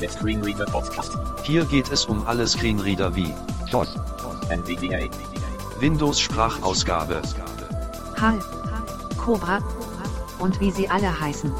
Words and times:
Der 0.00 0.10
Screenreader 0.10 0.66
Podcast. 0.66 1.18
Hier 1.42 1.64
geht 1.64 1.90
es 1.90 2.04
um 2.04 2.24
alle 2.24 2.46
Screenreader 2.46 3.16
wie 3.16 3.34
DOS. 3.72 3.96
NVDA. 4.48 5.10
Windows 5.80 6.20
Sprachausgabe, 6.20 7.20
HAL, 8.16 8.38
Cobra 9.16 9.58
und 10.38 10.60
wie 10.60 10.70
sie 10.70 10.88
alle 10.88 11.18
heißen. 11.20 11.52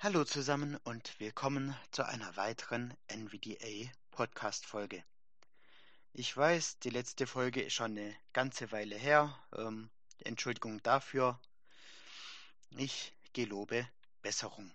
Hallo 0.00 0.24
zusammen 0.24 0.76
und 0.82 1.14
willkommen 1.20 1.76
zu 1.92 2.04
einer 2.04 2.36
weiteren 2.36 2.94
NVDA 3.06 3.90
Podcast 4.10 4.66
Folge. 4.66 5.04
Ich 6.12 6.36
weiß, 6.36 6.80
die 6.80 6.90
letzte 6.90 7.28
Folge 7.28 7.62
ist 7.62 7.74
schon 7.74 7.92
eine 7.92 8.12
ganze 8.32 8.72
Weile 8.72 8.96
her. 8.96 9.36
Ähm, 9.56 9.88
Entschuldigung 10.24 10.82
dafür. 10.82 11.38
Ich 12.76 13.14
gelobe 13.32 13.88
Besserung. 14.20 14.68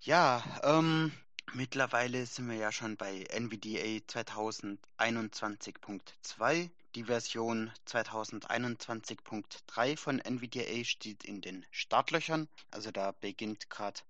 Ja, 0.00 0.44
ähm, 0.62 1.10
mittlerweile 1.54 2.26
sind 2.26 2.50
wir 2.50 2.56
ja 2.56 2.70
schon 2.70 2.98
bei 2.98 3.24
NVDA 3.30 4.02
2021.2. 4.06 6.68
Die 6.94 7.04
Version 7.04 7.72
2021.3 7.86 9.96
von 9.96 10.18
NVDA 10.18 10.84
steht 10.84 11.24
in 11.24 11.40
den 11.40 11.64
Startlöchern. 11.70 12.46
Also 12.70 12.90
da 12.90 13.12
beginnt 13.12 13.70
gerade 13.70 14.02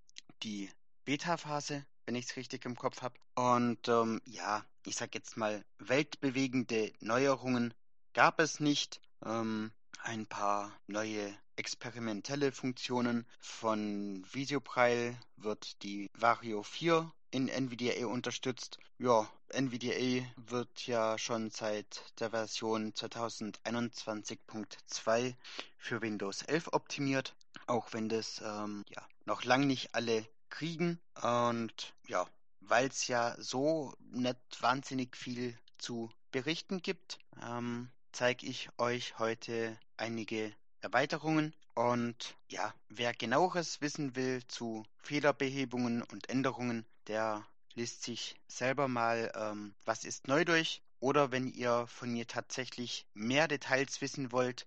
die 0.43 0.69
Beta-Phase, 1.05 1.85
wenn 2.05 2.15
ich 2.15 2.25
es 2.25 2.35
richtig 2.35 2.65
im 2.65 2.75
Kopf 2.75 3.01
habe. 3.01 3.17
Und 3.35 3.87
ähm, 3.87 4.21
ja, 4.25 4.65
ich 4.85 4.97
sag 4.97 5.15
jetzt 5.15 5.37
mal, 5.37 5.63
weltbewegende 5.79 6.91
Neuerungen 6.99 7.73
gab 8.13 8.41
es 8.41 8.59
nicht. 8.59 8.99
Ähm, 9.25 9.71
ein 10.07 10.25
paar 10.25 10.71
neue 10.87 11.37
experimentelle 11.57 12.53
Funktionen. 12.53 13.27
Von 13.41 14.25
Videopreil 14.31 15.19
wird 15.35 15.83
die 15.83 16.09
Vario 16.13 16.63
4 16.63 17.11
in 17.31 17.49
NVDA 17.49 18.07
unterstützt. 18.07 18.79
Ja, 18.99 19.29
NVDA 19.49 20.25
wird 20.37 20.87
ja 20.87 21.17
schon 21.17 21.49
seit 21.49 22.13
der 22.21 22.29
Version 22.29 22.93
2021.2 22.93 25.35
für 25.77 26.01
Windows 26.01 26.41
11 26.43 26.69
optimiert, 26.71 27.35
auch 27.65 27.91
wenn 27.91 28.07
das 28.07 28.41
ähm, 28.45 28.85
ja, 28.87 29.05
noch 29.25 29.43
lang 29.43 29.67
nicht 29.67 29.93
alle 29.93 30.25
kriegen. 30.49 31.01
Und 31.21 31.93
ja, 32.07 32.25
weil 32.61 32.87
es 32.87 33.07
ja 33.07 33.35
so 33.39 33.93
nicht 33.99 34.37
wahnsinnig 34.61 35.17
viel 35.17 35.59
zu 35.77 36.09
berichten 36.31 36.81
gibt, 36.81 37.19
ähm, 37.43 37.91
zeige 38.17 38.47
ich 38.47 38.69
euch 38.79 39.19
heute 39.19 39.77
einige 39.95 40.51
Erweiterungen. 40.81 41.53
Und 41.75 42.35
ja, 42.49 42.73
wer 42.89 43.13
genaueres 43.13 43.79
wissen 43.79 44.15
will 44.15 44.41
zu 44.47 44.83
Fehlerbehebungen 45.03 46.01
und 46.01 46.27
Änderungen, 46.27 46.83
der 47.05 47.45
liest 47.75 48.01
sich 48.01 48.35
selber 48.47 48.87
mal 48.87 49.31
ähm, 49.35 49.75
Was 49.85 50.03
ist 50.03 50.27
neu 50.27 50.45
durch. 50.45 50.81
Oder 50.99 51.31
wenn 51.31 51.47
ihr 51.47 51.85
von 51.85 52.11
mir 52.11 52.25
tatsächlich 52.25 53.05
mehr 53.13 53.47
Details 53.47 54.01
wissen 54.01 54.31
wollt, 54.31 54.65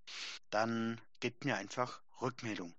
dann 0.51 1.01
gebt 1.19 1.45
mir 1.45 1.57
einfach 1.57 2.03
Rückmeldung. 2.23 2.73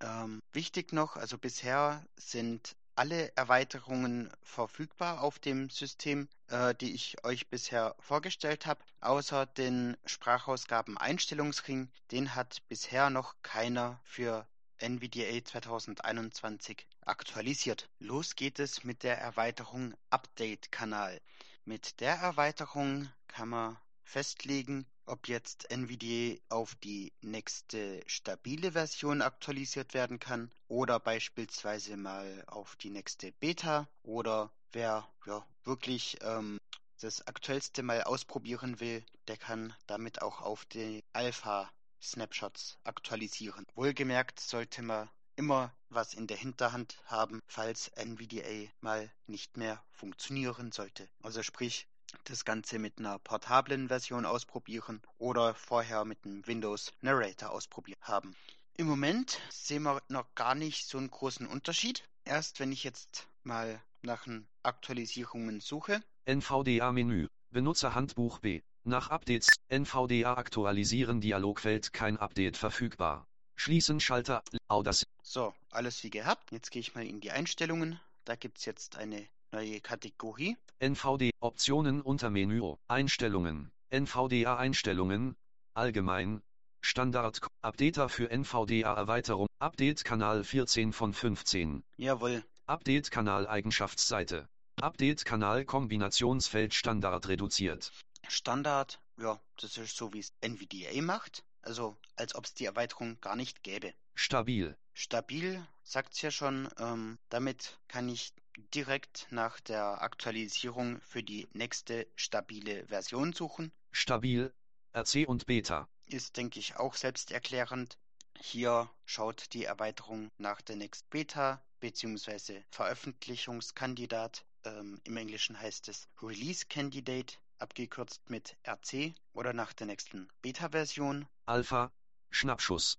Ähm, 0.00 0.40
wichtig 0.54 0.94
noch, 0.94 1.16
also 1.16 1.36
bisher 1.36 2.02
sind 2.16 2.74
alle 2.96 3.30
Erweiterungen 3.36 4.30
verfügbar 4.42 5.22
auf 5.22 5.38
dem 5.38 5.68
System, 5.68 6.28
äh, 6.48 6.74
die 6.74 6.94
ich 6.94 7.22
euch 7.24 7.48
bisher 7.48 7.94
vorgestellt 8.00 8.64
habe, 8.64 8.82
außer 9.00 9.46
den 9.46 9.96
Sprachausgaben 10.06 10.96
Einstellungsring. 10.96 11.90
Den 12.10 12.34
hat 12.34 12.62
bisher 12.68 13.10
noch 13.10 13.34
keiner 13.42 14.00
für 14.02 14.46
NVDA 14.78 15.44
2021 15.44 16.86
aktualisiert. 17.02 17.88
Los 17.98 18.34
geht 18.34 18.58
es 18.58 18.82
mit 18.82 19.02
der 19.02 19.18
Erweiterung 19.18 19.94
Update-Kanal. 20.10 21.20
Mit 21.64 22.00
der 22.00 22.14
Erweiterung 22.16 23.10
kann 23.28 23.50
man 23.50 23.78
festlegen, 24.04 24.86
ob 25.06 25.28
jetzt 25.28 25.70
NVDA 25.70 26.38
auf 26.48 26.74
die 26.76 27.12
nächste 27.22 28.02
stabile 28.06 28.72
Version 28.72 29.22
aktualisiert 29.22 29.94
werden 29.94 30.18
kann 30.18 30.50
oder 30.68 31.00
beispielsweise 31.00 31.96
mal 31.96 32.44
auf 32.46 32.76
die 32.76 32.90
nächste 32.90 33.32
Beta 33.32 33.88
oder 34.02 34.50
wer 34.72 35.08
ja, 35.26 35.46
wirklich 35.64 36.18
ähm, 36.22 36.58
das 37.00 37.26
aktuellste 37.26 37.82
mal 37.82 38.02
ausprobieren 38.02 38.80
will, 38.80 39.04
der 39.28 39.36
kann 39.36 39.74
damit 39.86 40.22
auch 40.22 40.40
auf 40.42 40.64
die 40.64 41.04
Alpha 41.12 41.70
Snapshots 42.02 42.78
aktualisieren. 42.84 43.66
Wohlgemerkt 43.74 44.40
sollte 44.40 44.82
man 44.82 45.08
immer 45.36 45.74
was 45.88 46.14
in 46.14 46.26
der 46.26 46.36
Hinterhand 46.36 46.98
haben, 47.06 47.40
falls 47.46 47.88
NVDA 47.88 48.70
mal 48.80 49.10
nicht 49.26 49.56
mehr 49.56 49.82
funktionieren 49.90 50.72
sollte. 50.72 51.08
Also 51.22 51.42
sprich, 51.42 51.86
das 52.24 52.44
Ganze 52.44 52.78
mit 52.78 52.98
einer 52.98 53.18
portablen 53.18 53.88
Version 53.88 54.24
ausprobieren 54.24 55.02
oder 55.18 55.54
vorher 55.54 56.04
mit 56.04 56.24
einem 56.24 56.46
Windows 56.46 56.92
Narrator 57.00 57.50
ausprobiert 57.50 57.98
haben. 58.02 58.34
Im 58.74 58.86
Moment 58.86 59.40
sehen 59.50 59.84
wir 59.84 60.02
noch 60.08 60.34
gar 60.34 60.54
nicht 60.54 60.86
so 60.86 60.98
einen 60.98 61.10
großen 61.10 61.46
Unterschied. 61.46 62.04
Erst 62.24 62.60
wenn 62.60 62.72
ich 62.72 62.84
jetzt 62.84 63.26
mal 63.42 63.80
nach 64.02 64.26
Aktualisierungen 64.62 65.60
suche. 65.60 66.02
NVDA-Menü, 66.26 67.28
Benutzerhandbuch 67.50 68.40
B. 68.40 68.62
Nach 68.84 69.10
Updates, 69.10 69.48
NVDA 69.68 70.34
aktualisieren 70.34 71.20
Dialogfeld 71.20 71.92
kein 71.92 72.18
Update 72.18 72.56
verfügbar. 72.56 73.26
Schließen 73.56 73.98
Schalter, 73.98 74.42
Audacity. 74.68 75.10
So, 75.22 75.54
alles 75.70 76.04
wie 76.04 76.10
gehabt. 76.10 76.52
Jetzt 76.52 76.70
gehe 76.70 76.80
ich 76.80 76.94
mal 76.94 77.06
in 77.06 77.20
die 77.20 77.30
Einstellungen. 77.30 77.98
Da 78.24 78.36
gibt 78.36 78.58
es 78.58 78.64
jetzt 78.64 78.96
eine 78.96 79.26
neue 79.56 79.80
Kategorie. 79.80 80.56
NVD 80.80 81.30
Optionen 81.40 82.02
unter 82.02 82.28
Menü 82.28 82.74
Einstellungen. 82.88 83.70
NVDA 83.90 84.58
Einstellungen 84.58 85.34
Allgemein. 85.72 86.42
Standard 86.82 87.40
Updater 87.62 88.10
für 88.10 88.30
NVDA 88.30 88.94
Erweiterung 88.94 89.48
Update 89.58 90.04
Kanal 90.04 90.44
14 90.44 90.92
von 90.92 91.14
15 91.14 91.82
Jawohl. 91.96 92.44
Update 92.66 93.10
Kanal 93.10 93.46
Eigenschaftsseite. 93.46 94.46
Update 94.78 95.24
Kanal 95.24 95.64
Kombinationsfeld 95.64 96.74
Standard 96.74 97.26
reduziert. 97.26 97.92
Standard, 98.28 99.00
ja, 99.18 99.40
das 99.58 99.78
ist 99.78 99.96
so 99.96 100.12
wie 100.12 100.18
es 100.18 100.34
NVDA 100.42 101.00
macht, 101.00 101.44
also 101.62 101.96
als 102.16 102.34
ob 102.34 102.44
es 102.44 102.52
die 102.52 102.66
Erweiterung 102.66 103.18
gar 103.22 103.36
nicht 103.36 103.62
gäbe. 103.62 103.94
Stabil. 104.14 104.76
Stabil 104.92 105.66
sagt's 105.82 106.20
ja 106.20 106.30
schon, 106.30 106.68
ähm, 106.78 107.18
damit 107.30 107.78
kann 107.88 108.08
ich 108.08 108.34
direkt 108.74 109.26
nach 109.30 109.60
der 109.60 110.02
Aktualisierung 110.02 111.00
für 111.00 111.22
die 111.22 111.46
nächste 111.52 112.06
stabile 112.14 112.86
Version 112.86 113.32
suchen. 113.32 113.72
Stabil, 113.92 114.52
RC 114.94 115.28
und 115.28 115.46
Beta. 115.46 115.88
Ist, 116.06 116.36
denke 116.36 116.58
ich, 116.58 116.76
auch 116.76 116.94
selbsterklärend. 116.94 117.98
Hier 118.38 118.90
schaut 119.04 119.52
die 119.52 119.64
Erweiterung 119.64 120.30
nach 120.38 120.60
der 120.60 120.76
Next 120.76 121.08
Beta 121.10 121.62
bzw. 121.80 122.62
Veröffentlichungskandidat. 122.70 124.44
Ähm, 124.64 125.00
Im 125.04 125.16
Englischen 125.16 125.58
heißt 125.58 125.88
es 125.88 126.08
Release 126.22 126.66
Candidate, 126.66 127.36
abgekürzt 127.58 128.28
mit 128.28 128.56
RC 128.66 129.14
oder 129.32 129.52
nach 129.52 129.72
der 129.72 129.86
nächsten 129.86 130.28
Beta-Version. 130.42 131.26
Alpha, 131.46 131.90
Schnappschuss. 132.30 132.98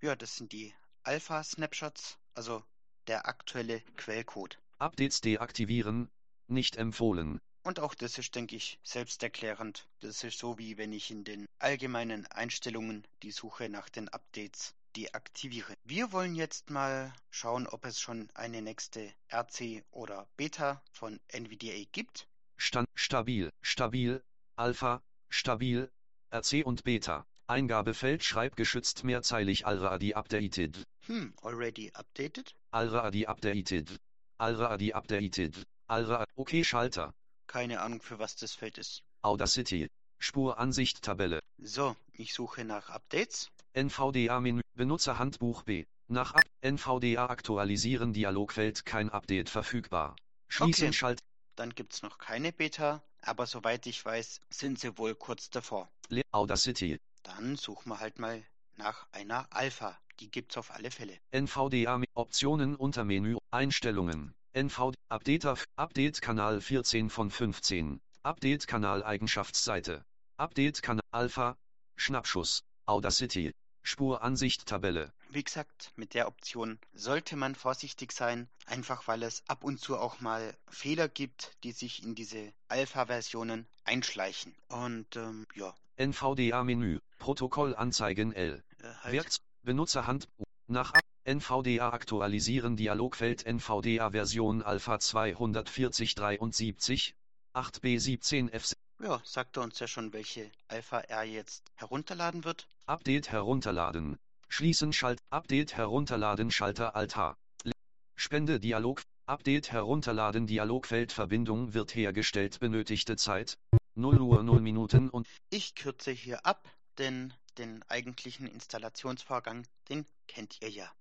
Ja, 0.00 0.14
das 0.16 0.36
sind 0.36 0.52
die 0.52 0.74
Alpha-Snapshots, 1.02 2.18
also 2.34 2.62
der 3.06 3.26
aktuelle 3.26 3.80
Quellcode. 3.96 4.58
Updates 4.78 5.22
deaktivieren, 5.22 6.10
nicht 6.48 6.76
empfohlen. 6.76 7.40
Und 7.62 7.80
auch 7.80 7.94
das 7.94 8.18
ist, 8.18 8.34
denke 8.34 8.56
ich, 8.56 8.78
selbsterklärend. 8.82 9.88
Das 10.00 10.22
ist 10.22 10.38
so 10.38 10.58
wie 10.58 10.76
wenn 10.76 10.92
ich 10.92 11.10
in 11.10 11.24
den 11.24 11.46
allgemeinen 11.58 12.26
Einstellungen 12.26 13.06
die 13.22 13.30
Suche 13.30 13.68
nach 13.68 13.88
den 13.88 14.08
Updates 14.10 14.74
deaktiviere. 14.94 15.74
Wir 15.84 16.12
wollen 16.12 16.34
jetzt 16.34 16.70
mal 16.70 17.12
schauen, 17.30 17.66
ob 17.66 17.86
es 17.86 18.00
schon 18.00 18.28
eine 18.34 18.62
nächste 18.62 19.12
RC 19.32 19.82
oder 19.90 20.28
Beta 20.36 20.82
von 20.92 21.18
NVDA 21.28 21.84
gibt. 21.92 22.28
Stand 22.56 22.86
stabil, 22.94 23.50
stabil, 23.62 24.22
Alpha, 24.56 25.02
stabil, 25.28 25.90
RC 26.30 26.64
und 26.64 26.84
Beta. 26.84 27.26
Eingabefeld 27.48 28.24
schreibgeschützt 28.24 29.04
mehrzeilig 29.04 29.66
already 29.66 30.14
updated. 30.14 30.86
Hm, 31.06 31.32
already 31.42 31.90
updated? 31.94 32.54
Already 32.72 33.26
updated. 33.26 34.00
Already 34.38 34.92
updated. 34.92 35.54
Already. 35.88 36.30
Okay, 36.36 36.62
Schalter. 36.62 37.14
Keine 37.46 37.80
Ahnung, 37.80 38.02
für 38.02 38.18
was 38.18 38.36
das 38.36 38.54
Feld 38.54 38.76
ist. 38.78 39.02
Audacity. 39.22 39.88
Spuransicht 40.18 41.02
Tabelle. 41.02 41.40
So, 41.58 41.96
ich 42.12 42.34
suche 42.34 42.64
nach 42.64 42.90
Updates. 42.90 43.50
NVDA-Menü. 43.74 44.60
Benutzerhandbuch 44.74 45.62
B. 45.62 45.86
Nach 46.08 46.34
Up 46.34 46.44
NVDA 46.60 47.26
aktualisieren 47.26 48.12
Dialogfeld 48.12 48.84
kein 48.84 49.08
Update 49.10 49.48
verfügbar. 49.48 50.16
Schließen 50.48 50.88
Okay. 50.88 50.92
Schalt. 50.92 51.20
Dann 51.54 51.70
gibt's 51.70 52.02
noch 52.02 52.18
keine 52.18 52.52
Beta, 52.52 53.02
aber 53.22 53.46
soweit 53.46 53.86
ich 53.86 54.04
weiß, 54.04 54.40
sind 54.50 54.78
sie 54.78 54.98
wohl 54.98 55.14
kurz 55.14 55.48
davor. 55.48 55.90
Le 56.10 56.22
Audacity. 56.30 57.00
Dann 57.22 57.56
suchen 57.56 57.88
wir 57.88 58.00
halt 58.00 58.18
mal 58.18 58.44
nach 58.76 59.06
einer 59.12 59.46
Alpha. 59.50 59.98
Die 60.20 60.30
gibt's 60.30 60.56
auf 60.56 60.70
alle 60.70 60.90
Fälle. 60.90 61.18
NVDA 61.30 62.02
Optionen 62.14 62.74
unter 62.74 63.04
Menü 63.04 63.36
Einstellungen. 63.50 64.34
NVD 64.54 64.96
Update 65.10 65.44
auf 65.44 65.66
Update 65.76 66.22
Kanal 66.22 66.60
14 66.60 67.10
von 67.10 67.30
15 67.30 68.00
Update 68.22 68.66
Kanal 68.66 69.04
Eigenschaftsseite. 69.04 70.04
Update 70.38 70.82
Kanal 70.82 71.04
Alpha. 71.10 71.56
Schnappschuss. 71.96 72.62
Audacity. 72.86 73.52
Spuransicht 73.82 74.66
Tabelle 74.66 75.12
Wie 75.28 75.44
gesagt, 75.44 75.92
mit 75.96 76.14
der 76.14 76.26
Option 76.26 76.78
sollte 76.92 77.36
man 77.36 77.54
vorsichtig 77.54 78.12
sein, 78.12 78.48
einfach 78.64 79.06
weil 79.06 79.22
es 79.22 79.42
ab 79.48 79.62
und 79.62 79.78
zu 79.78 79.96
auch 79.98 80.20
mal 80.20 80.56
Fehler 80.68 81.08
gibt, 81.08 81.52
die 81.62 81.72
sich 81.72 82.02
in 82.02 82.14
diese 82.14 82.52
Alpha-Versionen 82.68 83.68
einschleichen. 83.84 84.56
Und 84.68 85.14
ähm, 85.16 85.46
ja, 85.54 85.74
NVDA 85.98 86.64
Menü. 86.64 87.00
Protokoll 87.18 87.74
anzeigen 87.76 88.32
L. 88.32 88.62
Äh, 88.78 88.88
halt. 89.02 89.12
Werks 89.12 89.40
Benutzerhand 89.66 90.28
nach 90.68 90.92
NVDA 91.24 91.90
aktualisieren 91.90 92.76
Dialogfeld 92.76 93.44
NVDA 93.44 94.12
Version 94.12 94.62
Alpha 94.62 95.00
24073 95.00 97.16
8B17F 97.52 98.74
Ja, 99.02 99.20
sagt 99.24 99.56
er 99.56 99.64
uns 99.64 99.80
ja 99.80 99.88
schon, 99.88 100.12
welche 100.12 100.52
Alpha 100.68 101.00
er 101.00 101.24
jetzt 101.24 101.64
herunterladen 101.74 102.44
wird. 102.44 102.68
Update 102.86 103.32
herunterladen. 103.32 104.16
Schließen 104.48 104.92
Schalt 104.92 105.18
Update 105.30 105.76
herunterladen 105.76 106.52
Schalter 106.52 106.94
Altar. 106.94 107.36
Le- 107.64 107.72
Spende 108.14 108.60
Dialog 108.60 109.02
Update 109.26 109.72
herunterladen 109.72 110.46
Dialogfeld 110.46 111.10
Verbindung 111.10 111.74
wird 111.74 111.92
hergestellt 111.92 112.60
benötigte 112.60 113.16
Zeit 113.16 113.58
0 113.96 114.20
Uhr 114.20 114.44
0 114.44 114.60
Minuten 114.60 115.10
und 115.10 115.26
Ich 115.50 115.74
kürze 115.74 116.12
hier 116.12 116.46
ab, 116.46 116.68
denn 116.98 117.34
den 117.58 117.82
eigentlichen 117.88 118.46
Installationsvorgang, 118.46 119.66
den 119.88 120.06
kennt 120.28 120.60
ihr 120.62 120.70
ja. 120.70 120.92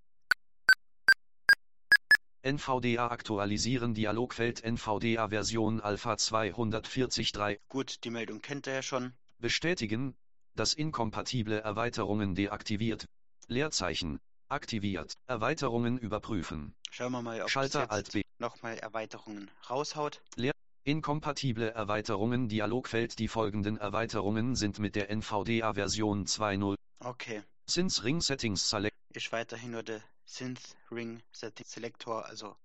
NVDA 2.44 3.08
aktualisieren 3.08 3.96
Dialogfeld 3.96 4.64
NVDA 4.64 5.30
Version 5.30 5.82
Alpha 5.82 6.14
240.3 6.14 7.60
Gut, 7.70 8.04
die 8.04 8.12
Meldung 8.12 8.42
kennt 8.42 8.68
ihr 8.68 8.74
ja 8.74 8.82
schon. 8.84 9.14
bestätigen, 9.40 10.16
dass 10.54 10.74
inkompatible 10.74 11.60
Erweiterungen 11.60 12.36
deaktiviert. 12.36 13.08
Leerzeichen 13.48 14.20
aktiviert. 14.48 15.14
Erweiterungen 15.28 15.98
überprüfen. 15.98 16.76
Schauen 16.92 17.12
wir 17.14 17.22
mal, 17.22 17.42
ob 17.42 17.50
Schalter 17.50 17.92
Alt 17.92 18.14
B. 18.14 18.22
nochmal 18.38 18.78
Erweiterungen 18.78 19.50
raushaut. 19.70 20.22
Inkompatible 20.88 21.72
Erweiterungen 21.72 22.48
Dialogfeld 22.48 23.18
Die 23.18 23.28
folgenden 23.28 23.78
Erweiterungen 23.78 24.56
sind 24.56 24.78
mit 24.78 24.96
der 24.96 25.10
NVDA 25.10 25.74
Version 25.74 26.28
2.0 26.28 26.76
Okay, 27.04 27.42
Sins 27.68 28.04
Ring 28.04 28.22
Settings 28.22 28.70
Select 28.70 28.96
ist 29.16 29.32
weiterhin 29.32 29.72
nur 29.72 29.82
der 29.82 30.00
Synth 30.26 30.78
Ring 30.92 31.24
Setting 31.32 31.66
Selector, 31.66 32.24
also 32.28 32.56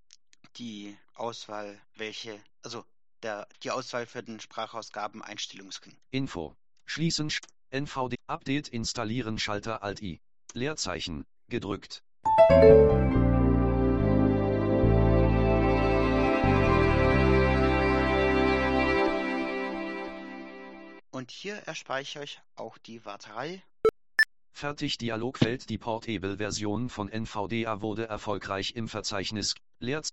die 0.57 0.95
Auswahl, 1.15 1.81
welche, 1.97 2.39
also 2.63 2.85
der, 3.23 3.49
die 3.63 3.71
Auswahl 3.71 4.05
für 4.05 4.23
den 4.23 4.39
Sprachausgaben 4.39 5.23
Einstellungsring. 5.23 5.97
Info. 6.11 6.55
Schließen 6.85 7.31
Sch- 7.31 7.43
NVD 7.71 8.17
Update 8.27 8.69
installieren 8.69 9.39
Schalter 9.39 9.83
Alt 9.83 10.03
I. 10.03 10.21
Leerzeichen 10.53 11.25
gedrückt. 11.49 12.03
Und 21.21 21.31
hier 21.31 21.57
erspare 21.67 22.01
ich 22.01 22.19
euch 22.19 22.41
auch 22.57 22.79
die 22.79 23.05
Warterei. 23.05 23.63
Fertig 24.55 24.97
Dialogfeld 24.97 25.69
Die 25.69 25.77
Portable 25.77 26.39
Version 26.39 26.89
von 26.89 27.11
NVDA 27.11 27.83
wurde 27.83 28.09
erfolgreich 28.09 28.75
im 28.75 28.89
Verzeichnis 28.89 29.55
Leerz 29.81 30.09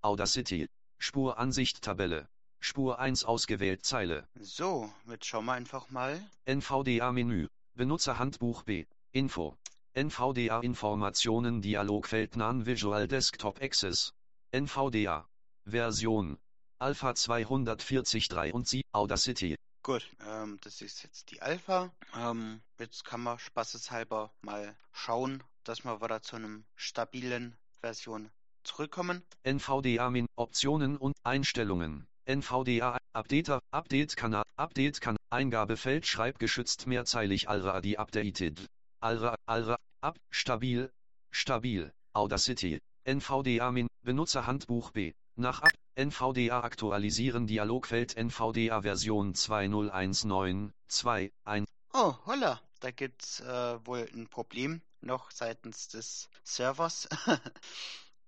Audacity. 0.00 0.70
Spuransicht 0.98 1.82
Tabelle. 1.82 2.26
Spur 2.60 2.98
1 2.98 3.26
ausgewählt 3.26 3.84
Zeile. 3.84 4.26
So, 4.40 4.90
jetzt 5.06 5.26
schauen 5.26 5.44
wir 5.44 5.52
einfach 5.52 5.90
mal. 5.90 6.18
NVDA 6.46 7.12
Menü. 7.12 7.48
Benutzerhandbuch 7.74 8.62
B. 8.62 8.86
Info. 9.12 9.54
NVDA 9.92 10.60
Informationen 10.60 11.60
Dialogfeld 11.60 12.36
Non 12.36 12.64
Visual 12.64 13.06
Desktop 13.06 13.60
Access. 13.60 14.14
NVDA 14.50 15.28
Version. 15.66 16.38
Alpha 16.78 17.10
240.3 17.10 18.50
und 18.52 18.66
Sie 18.66 18.82
Audacity 18.92 19.56
Gut, 19.84 20.08
ähm, 20.26 20.58
das 20.62 20.80
ist 20.80 21.02
jetzt 21.02 21.30
die 21.30 21.42
Alpha. 21.42 21.92
Ähm, 22.16 22.62
jetzt 22.78 23.04
kann 23.04 23.20
man 23.20 23.38
spaßeshalber 23.38 24.32
mal 24.40 24.74
schauen, 24.92 25.44
dass 25.62 25.84
wir 25.84 26.00
wieder 26.00 26.22
zu 26.22 26.36
einem 26.36 26.64
stabilen 26.74 27.54
Version 27.82 28.30
zurückkommen. 28.62 29.22
NVDA 29.42 30.08
Min 30.08 30.26
Optionen 30.36 30.96
und 30.96 31.14
Einstellungen. 31.22 32.06
NVDA 32.24 32.96
Updater 33.12 33.60
Update 33.72 34.16
Kanal 34.16 34.44
Update 34.56 35.02
Kanal 35.02 35.18
Eingabefeld 35.28 36.06
schreibgeschützt 36.06 36.86
mehrzeilig 36.86 37.50
Alra 37.50 37.82
die 37.82 37.98
updated. 37.98 38.66
Alra 39.00 39.36
Alra 39.44 39.76
Ab 40.00 40.16
stabil 40.30 40.90
stabil 41.30 41.92
Audacity 42.14 42.80
NVDA 43.04 43.70
Min 43.70 43.88
Benutzerhandbuch 44.02 44.92
B 44.92 45.12
nach 45.36 45.60
Ab 45.60 45.72
NVDA 45.96 46.62
aktualisieren 46.62 47.46
Dialogfeld 47.46 48.16
NVDA 48.16 48.82
Version 48.82 49.32
2019.2.1 49.34 51.66
Oh, 51.92 52.14
holla, 52.26 52.60
da 52.80 52.90
gibt's 52.90 53.38
äh, 53.40 53.86
wohl 53.86 54.08
ein 54.12 54.26
Problem 54.26 54.82
noch 55.00 55.30
seitens 55.30 55.86
des 55.88 56.28
Servers, 56.42 57.08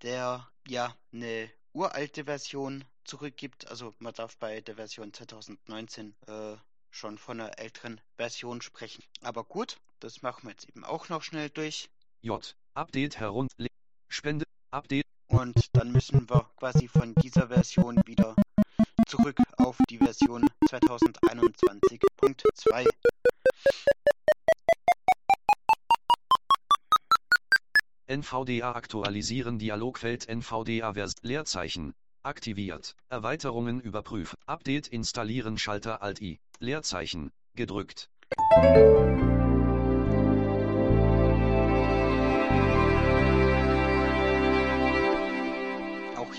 der 0.03 0.49
ja 0.69 0.95
eine 1.13 1.51
uralte 1.73 2.25
Version 2.25 2.85
zurückgibt. 3.05 3.67
Also 3.69 3.95
man 3.99 4.15
darf 4.15 4.37
bei 4.37 4.61
der 4.61 4.77
Version 4.77 5.13
2019 5.13 6.15
äh, 6.29 6.55
schon 6.91 7.19
von 7.19 7.41
einer 7.41 7.59
älteren 7.59 8.01
Version 8.17 8.63
sprechen. 8.63 9.03
Aber 9.23 9.43
gut, 9.43 9.81
das 9.99 10.23
machen 10.23 10.45
wir 10.45 10.51
jetzt 10.51 10.69
eben 10.69 10.85
auch 10.85 11.09
noch 11.09 11.25
schnell 11.25 11.51
durch. 11.51 11.91
J 12.23 12.55
Update 12.75 13.19
herunter 13.19 13.67
Spende 14.09 14.45
Update 14.71 15.07
Und 15.39 15.77
dann 15.77 15.93
müssen 15.93 16.31
wir 16.31 16.49
quasi 16.57 16.89
von 16.89 17.15
dieser 17.15 17.49
Version 17.49 18.01
wieder 18.07 18.35
zurück 19.07 19.37
auf 19.59 19.77
die 19.91 19.99
Version 19.99 20.49
2021.2. 20.71 22.89
NVDA 28.07 28.73
aktualisieren 28.73 29.59
Dialogfeld 29.59 30.27
NVDA 30.27 30.95
Vers 30.95 31.17
Leerzeichen. 31.21 31.93
Aktiviert. 32.23 32.97
Erweiterungen 33.11 33.81
überprüfen. 33.81 34.39
Update 34.47 34.89
installieren 34.89 35.59
Schalter 35.59 36.01
Alt 36.03 36.23
I. 36.23 36.41
Leerzeichen. 36.61 37.31
Gedrückt 37.55 38.09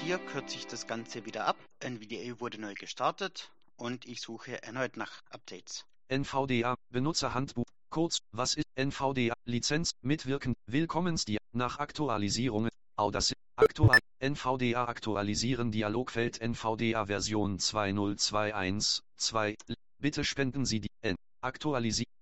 hier 0.08 0.20
kürze 0.20 0.56
ich 0.56 0.66
das 0.68 0.88
Ganze 0.88 1.26
wieder 1.26 1.46
ab. 1.46 1.58
NVDA 1.82 2.40
wurde 2.40 2.62
neu 2.62 2.74
gestartet 2.76 3.52
und 3.76 4.06
ich 4.06 4.22
suche 4.22 4.64
erneut 4.64 4.96
nach 4.96 5.22
Updates. 5.32 5.86
NVDA 6.08 6.76
Benutzerhandbuch. 6.90 7.66
Kurz 7.90 8.20
was 8.32 8.54
ist 8.56 8.68
NVDA 8.76 9.34
Lizenz 9.44 9.92
mitwirken. 10.02 10.54
Willkommensdia 10.66 11.40
nach 11.52 11.80
Aktualisierungen. 11.80 12.72
Audacity 12.96 13.38
Aktual 13.58 14.00
NVDA 14.20 14.86
aktualisieren 14.86 15.74
Dialogfeld 15.74 16.40
NVDA 16.40 17.08
Version 17.08 17.58
2021.2 17.58 19.56
Bitte 20.00 20.24
spenden 20.24 20.66
Sie 20.66 20.80
die 20.80 20.92
N. 21.02 21.18
Aktualisieren 21.42 22.14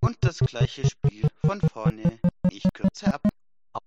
Und 0.00 0.18
das 0.20 0.38
gleiche 0.38 0.86
Spiel 0.86 1.26
von 1.46 1.62
vorne. 1.62 2.18
Ich 2.50 2.64
kürze 2.74 3.14
ab. 3.14 3.26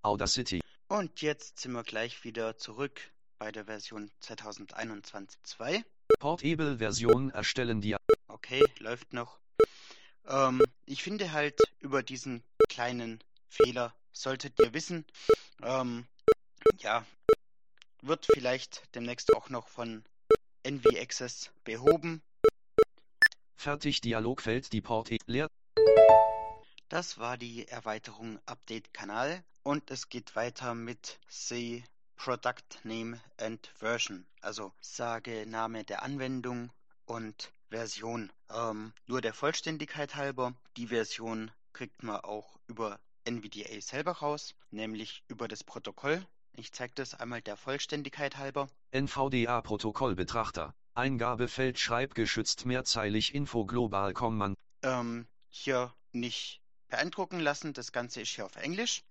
Audacity. 0.01 0.61
Und 0.87 1.21
jetzt 1.21 1.59
sind 1.59 1.73
wir 1.73 1.83
gleich 1.83 2.23
wieder 2.23 2.57
zurück 2.57 3.11
bei 3.45 3.51
der 3.51 3.65
Version 3.65 4.09
2021.2. 4.23 5.83
Portable 6.17 6.79
Version 6.79 7.29
erstellen 7.29 7.79
Dia 7.79 7.97
Okay, 8.27 8.65
läuft 8.79 9.13
noch. 9.13 9.37
Ähm, 10.25 10.63
ich 10.87 11.03
finde 11.03 11.31
halt 11.31 11.61
über 11.79 12.01
diesen 12.01 12.43
kleinen 12.69 13.23
Fehler 13.47 13.93
solltet 14.13 14.59
ihr 14.59 14.73
wissen. 14.73 15.05
Ähm, 15.61 16.07
ja, 16.79 17.05
wird 18.01 18.25
vielleicht 18.33 18.95
demnächst 18.95 19.31
auch 19.35 19.51
noch 19.51 19.67
von 19.67 20.03
NV 20.63 20.83
Access 20.99 21.51
behoben. 21.63 22.23
Fertig 23.55 24.01
Dialogfeld 24.01 24.73
die 24.73 24.81
Port 24.81 25.11
E 25.11 25.19
leer 25.27 25.51
Das 26.89 27.19
war 27.19 27.37
die 27.37 27.67
Erweiterung 27.67 28.39
Update 28.47 28.91
Kanal 28.91 29.43
und 29.61 29.91
es 29.91 30.09
geht 30.09 30.35
weiter 30.35 30.73
mit 30.73 31.19
C 31.27 31.83
Product 32.15 32.83
Name 32.83 33.19
and 33.37 33.67
Version, 33.75 34.25
also 34.41 34.73
sage 34.81 35.45
Name 35.45 35.83
der 35.83 36.03
Anwendung 36.03 36.71
und 37.05 37.51
Version. 37.69 38.31
Ähm, 38.49 38.93
nur 39.05 39.21
der 39.21 39.33
Vollständigkeit 39.33 40.15
halber, 40.15 40.53
die 40.77 40.87
Version 40.87 41.51
kriegt 41.73 42.03
man 42.03 42.21
auch 42.21 42.57
über 42.67 42.99
NVDA 43.25 43.81
selber 43.81 44.13
raus, 44.13 44.55
nämlich 44.71 45.23
über 45.27 45.47
das 45.47 45.63
Protokoll. 45.63 46.25
Ich 46.57 46.71
zeige 46.71 46.93
das 46.95 47.15
einmal 47.15 47.41
der 47.41 47.57
Vollständigkeit 47.57 48.37
halber. 48.37 48.69
NVDA-Protokollbetrachter. 48.91 50.73
Eingabefeld 50.93 51.77
schreibgeschützt 51.77 52.65
mehrzeilig 52.65 53.35
Info 53.35 53.65
global 53.65 54.13
Command. 54.13 54.57
Ähm, 54.81 55.27
hier 55.49 55.93
nicht 56.13 56.61
beeindrucken 56.87 57.39
lassen. 57.41 57.73
Das 57.73 57.91
Ganze 57.91 58.21
ist 58.21 58.29
hier 58.29 58.45
auf 58.45 58.55
Englisch. 58.55 59.03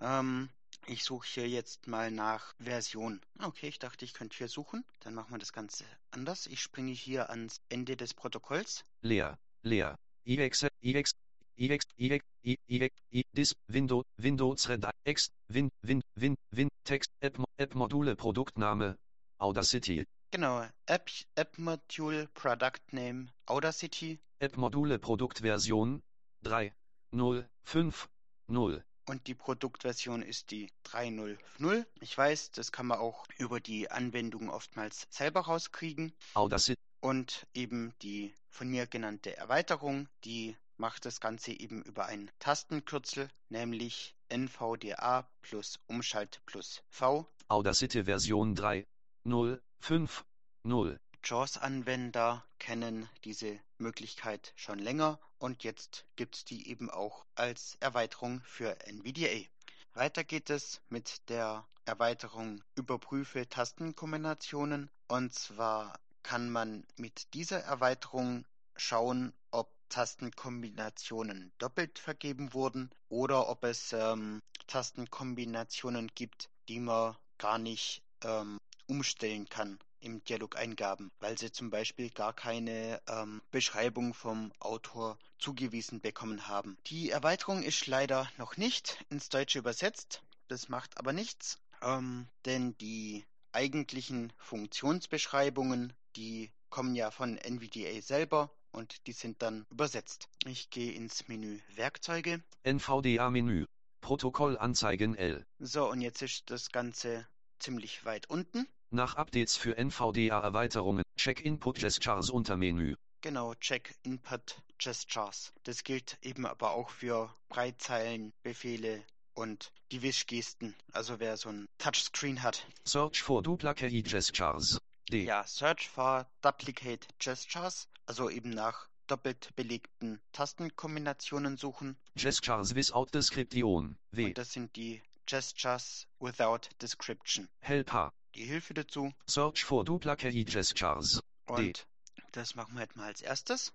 Ähm, 0.00 0.50
ich 0.86 1.04
suche 1.04 1.26
hier 1.26 1.48
jetzt 1.48 1.86
mal 1.86 2.10
nach 2.10 2.54
Version. 2.58 3.20
Okay, 3.40 3.68
ich 3.68 3.78
dachte, 3.78 4.04
ich 4.04 4.14
könnte 4.14 4.36
hier 4.36 4.48
suchen. 4.48 4.84
Dann 5.00 5.14
machen 5.14 5.32
wir 5.32 5.38
das 5.38 5.52
Ganze 5.52 5.84
anders. 6.10 6.46
Ich 6.46 6.60
springe 6.60 6.92
hier 6.92 7.30
ans 7.30 7.60
Ende 7.68 7.96
des 7.96 8.14
Protokolls. 8.14 8.84
Leer, 9.00 9.38
leer. 9.62 9.98
IX, 10.24 10.66
IX, 10.80 11.12
IX, 11.56 11.84
IX, 11.96 12.24
IX, 12.42 12.90
I, 13.10 13.24
Dis, 13.32 13.54
Window, 13.68 14.04
Windows 14.16 14.68
Red, 14.68 14.86
X, 15.04 15.30
Win, 15.48 15.70
Win, 15.82 16.02
Win, 16.16 16.36
Win, 16.50 16.68
Text, 16.84 17.10
App, 17.20 17.38
App 17.58 17.74
Module, 17.74 18.16
Produktname, 18.16 18.96
Audacity. 19.38 20.06
Genau, 20.30 20.66
App, 20.86 21.10
App 21.34 21.58
Module 21.58 22.26
Product 22.34 22.80
Name 22.92 23.28
Audacity. 23.46 24.18
App 24.38 24.56
Module 24.56 24.98
Produktversion 24.98 26.02
3, 26.42 26.72
0, 27.12 27.48
5, 27.64 28.08
0. 28.48 28.84
Und 29.04 29.26
die 29.26 29.34
Produktversion 29.34 30.22
ist 30.22 30.50
die 30.50 30.70
3.0.0. 30.86 31.84
Ich 32.00 32.16
weiß, 32.16 32.52
das 32.52 32.70
kann 32.70 32.86
man 32.86 32.98
auch 32.98 33.24
über 33.38 33.58
die 33.60 33.90
Anwendung 33.90 34.48
oftmals 34.48 35.06
selber 35.10 35.40
rauskriegen. 35.40 36.12
Audacity. 36.34 36.80
Und 37.00 37.46
eben 37.52 37.92
die 38.02 38.32
von 38.48 38.68
mir 38.68 38.86
genannte 38.86 39.36
Erweiterung, 39.36 40.08
die 40.24 40.56
macht 40.76 41.04
das 41.04 41.20
Ganze 41.20 41.52
eben 41.52 41.82
über 41.82 42.06
ein 42.06 42.30
Tastenkürzel, 42.38 43.28
nämlich 43.48 44.14
NVDA 44.28 45.28
plus 45.42 45.80
Umschalt 45.86 46.40
plus 46.46 46.82
V. 46.88 47.26
Audacity 47.48 48.04
Version 48.04 48.54
3, 48.54 48.86
0, 49.24 49.60
5, 49.80 50.24
0. 50.62 51.00
JAWS-Anwender 51.24 52.44
kennen 52.58 53.08
diese 53.22 53.60
Möglichkeit 53.78 54.52
schon 54.56 54.80
länger 54.80 55.20
und 55.38 55.62
jetzt 55.62 56.04
gibt 56.16 56.34
es 56.34 56.44
die 56.44 56.68
eben 56.68 56.90
auch 56.90 57.24
als 57.36 57.76
Erweiterung 57.78 58.40
für 58.44 58.76
NVDA. 58.88 59.46
Weiter 59.94 60.24
geht 60.24 60.50
es 60.50 60.80
mit 60.88 61.28
der 61.28 61.64
Erweiterung 61.84 62.64
Überprüfe 62.74 63.48
Tastenkombinationen 63.48 64.90
und 65.06 65.32
zwar 65.32 65.96
kann 66.24 66.50
man 66.50 66.84
mit 66.96 67.32
dieser 67.34 67.60
Erweiterung 67.60 68.44
schauen, 68.76 69.32
ob 69.52 69.70
Tastenkombinationen 69.90 71.52
doppelt 71.58 72.00
vergeben 72.00 72.52
wurden 72.52 72.90
oder 73.08 73.48
ob 73.48 73.62
es 73.62 73.92
ähm, 73.92 74.42
Tastenkombinationen 74.66 76.10
gibt, 76.16 76.50
die 76.68 76.80
man 76.80 77.16
gar 77.38 77.58
nicht 77.58 78.02
ähm, 78.24 78.58
umstellen 78.88 79.48
kann 79.48 79.78
im 80.02 80.22
Dialogeingaben, 80.24 81.10
weil 81.20 81.38
sie 81.38 81.52
zum 81.52 81.70
Beispiel 81.70 82.10
gar 82.10 82.32
keine 82.32 83.00
ähm, 83.08 83.40
Beschreibung 83.50 84.14
vom 84.14 84.52
Autor 84.58 85.18
zugewiesen 85.38 86.00
bekommen 86.00 86.48
haben. 86.48 86.76
Die 86.86 87.10
Erweiterung 87.10 87.62
ist 87.62 87.86
leider 87.86 88.30
noch 88.38 88.56
nicht 88.56 89.04
ins 89.10 89.28
Deutsche 89.28 89.58
übersetzt. 89.58 90.22
Das 90.48 90.68
macht 90.68 90.98
aber 90.98 91.12
nichts, 91.12 91.58
ähm, 91.82 92.28
denn 92.44 92.76
die 92.78 93.24
eigentlichen 93.52 94.32
Funktionsbeschreibungen, 94.38 95.92
die 96.16 96.50
kommen 96.70 96.94
ja 96.94 97.10
von 97.10 97.36
NVDA 97.36 98.00
selber 98.00 98.50
und 98.72 99.06
die 99.06 99.12
sind 99.12 99.42
dann 99.42 99.66
übersetzt. 99.70 100.28
Ich 100.46 100.70
gehe 100.70 100.92
ins 100.92 101.28
Menü 101.28 101.60
Werkzeuge. 101.74 102.42
NVDA-Menü. 102.64 103.66
Protokollanzeigen 104.00 105.14
L. 105.14 105.46
So, 105.60 105.88
und 105.88 106.00
jetzt 106.00 106.22
ist 106.22 106.50
das 106.50 106.72
Ganze 106.72 107.26
ziemlich 107.60 108.04
weit 108.04 108.28
unten. 108.28 108.66
Nach 108.94 109.14
Updates 109.14 109.56
für 109.56 109.78
NVDA-Erweiterungen, 109.78 111.02
Check 111.16 111.40
Input 111.46 111.78
Gestures 111.78 112.28
unter 112.28 112.58
Menü. 112.58 112.94
Genau, 113.22 113.54
Check 113.54 113.94
Input 114.02 114.60
Gestures. 114.76 115.50
Das 115.62 115.82
gilt 115.82 116.18
eben 116.20 116.44
aber 116.44 116.72
auch 116.72 116.90
für 116.90 117.34
Breitzeilen, 117.48 118.34
Befehle 118.42 119.02
und 119.32 119.72
die 119.92 120.02
Wischgesten. 120.02 120.74
Also 120.92 121.20
wer 121.20 121.38
so 121.38 121.48
ein 121.48 121.64
Touchscreen 121.78 122.42
hat. 122.42 122.66
Search 122.84 123.22
for 123.22 123.42
Duplicate 123.42 124.02
Gestures. 124.02 124.78
D. 125.10 125.24
Ja, 125.24 125.42
Search 125.46 125.88
for 125.88 126.26
Duplicate 126.42 127.06
Gestures. 127.18 127.88
Also 128.04 128.28
eben 128.28 128.50
nach 128.50 128.88
doppelt 129.06 129.56
belegten 129.56 130.20
Tastenkombinationen 130.32 131.56
suchen. 131.56 131.96
Gestures 132.16 132.74
without 132.74 133.06
description. 133.14 133.96
W. 134.10 134.26
Und 134.26 134.36
das 134.36 134.52
sind 134.52 134.76
die 134.76 135.00
Gestures 135.24 136.06
without 136.18 136.68
description. 136.82 137.48
Helper. 137.60 138.12
Die 138.34 138.44
Hilfe 138.44 138.72
dazu. 138.72 139.12
Search 139.26 139.62
for 139.62 139.84
Duplicate 139.84 140.46
Gestures. 140.46 141.22
Und 141.46 141.86
das 142.32 142.54
machen 142.54 142.74
wir 142.74 142.80
jetzt 142.80 142.96
mal 142.96 143.04
als 143.04 143.20
erstes. 143.20 143.74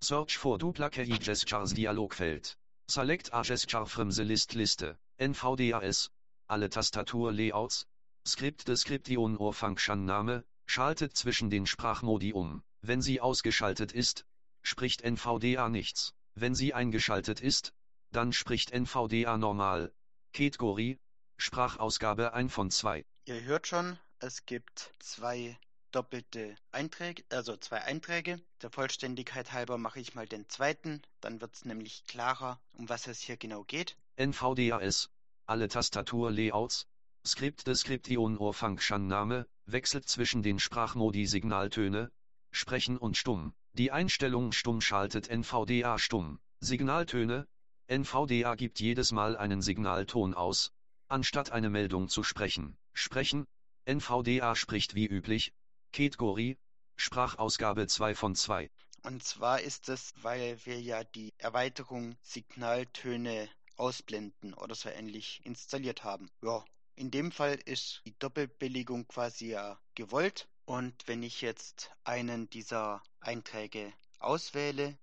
Search 0.00 0.38
for 0.38 0.58
Duplicate 0.58 1.18
Gestures 1.18 1.74
Dialogfeld. 1.74 2.56
Select 2.88 3.34
a 3.34 3.42
gesture 3.42 3.84
from 3.84 4.12
the 4.12 4.22
list 4.22 4.54
Liste. 4.54 4.96
NVDAS. 5.18 6.10
Alle 6.46 6.70
Tastaturlayouts. 6.70 7.84
Script 8.24 8.68
Description 8.68 9.36
or 9.38 9.52
Function 9.52 10.04
Name. 10.04 10.44
Schaltet 10.66 11.16
zwischen 11.16 11.50
den 11.50 11.66
Sprachmodi 11.66 12.32
um. 12.32 12.62
Wenn 12.82 13.02
sie 13.02 13.20
ausgeschaltet 13.20 13.90
ist, 13.90 14.24
spricht 14.62 15.02
NVDA 15.02 15.68
nichts. 15.68 16.14
Wenn 16.36 16.54
sie 16.54 16.74
eingeschaltet 16.74 17.40
ist, 17.40 17.72
dann 18.12 18.32
spricht 18.32 18.70
NVDA 18.70 19.36
normal. 19.36 19.92
Kategorie. 20.32 21.00
Sprachausgabe 21.38 22.34
1 22.34 22.52
von 22.52 22.70
2. 22.70 23.04
Ihr 23.28 23.42
hört 23.42 23.66
schon, 23.66 23.98
es 24.20 24.46
gibt 24.46 24.94
zwei 25.00 25.58
doppelte 25.90 26.54
Einträge, 26.70 27.24
also 27.28 27.56
zwei 27.56 27.82
Einträge. 27.82 28.40
Der 28.62 28.70
Vollständigkeit 28.70 29.52
halber 29.52 29.78
mache 29.78 29.98
ich 29.98 30.14
mal 30.14 30.28
den 30.28 30.48
zweiten, 30.48 31.02
dann 31.20 31.40
wird 31.40 31.56
es 31.56 31.64
nämlich 31.64 32.04
klarer, 32.06 32.60
um 32.74 32.88
was 32.88 33.08
es 33.08 33.18
hier 33.18 33.36
genau 33.36 33.64
geht. 33.64 33.96
NVDAS. 34.16 35.10
Alle 35.44 35.66
Tastaturlayouts. 35.66 36.86
Script 37.26 37.66
Description 37.66 38.38
or 38.38 38.54
Function 38.54 39.08
Name, 39.08 39.48
wechselt 39.64 40.08
zwischen 40.08 40.44
den 40.44 40.60
Sprachmodi 40.60 41.26
Signaltöne, 41.26 42.12
Sprechen 42.52 42.96
und 42.96 43.16
Stumm. 43.16 43.54
Die 43.72 43.90
Einstellung 43.90 44.52
Stumm 44.52 44.80
schaltet 44.80 45.28
NVDA 45.28 45.98
stumm. 45.98 46.38
Signaltöne. 46.60 47.48
NVDA 47.88 48.54
gibt 48.54 48.78
jedes 48.78 49.10
Mal 49.10 49.36
einen 49.36 49.62
Signalton 49.62 50.32
aus, 50.32 50.75
anstatt 51.08 51.52
eine 51.52 51.70
Meldung 51.70 52.08
zu 52.08 52.22
sprechen. 52.22 52.76
Sprechen. 52.92 53.46
NVDA 53.84 54.54
spricht 54.56 54.94
wie 54.94 55.06
üblich. 55.06 55.52
Kategorie. 55.92 56.58
Sprachausgabe 56.96 57.86
2 57.86 58.14
von 58.14 58.34
2. 58.34 58.70
Und 59.02 59.22
zwar 59.22 59.60
ist 59.60 59.88
es, 59.88 60.12
weil 60.22 60.58
wir 60.64 60.80
ja 60.80 61.04
die 61.04 61.32
Erweiterung 61.38 62.16
Signaltöne 62.22 63.48
ausblenden 63.76 64.54
oder 64.54 64.74
so 64.74 64.88
ähnlich 64.88 65.40
installiert 65.44 66.02
haben. 66.02 66.30
Ja, 66.42 66.64
in 66.96 67.10
dem 67.10 67.30
Fall 67.30 67.58
ist 67.66 68.02
die 68.06 68.18
Doppelbelegung 68.18 69.06
quasi 69.06 69.50
ja 69.50 69.78
gewollt. 69.94 70.48
Und 70.64 71.06
wenn 71.06 71.22
ich 71.22 71.42
jetzt 71.42 71.92
einen 72.02 72.50
dieser 72.50 73.02
Einträge 73.20 73.92
auswähle, 74.18 74.98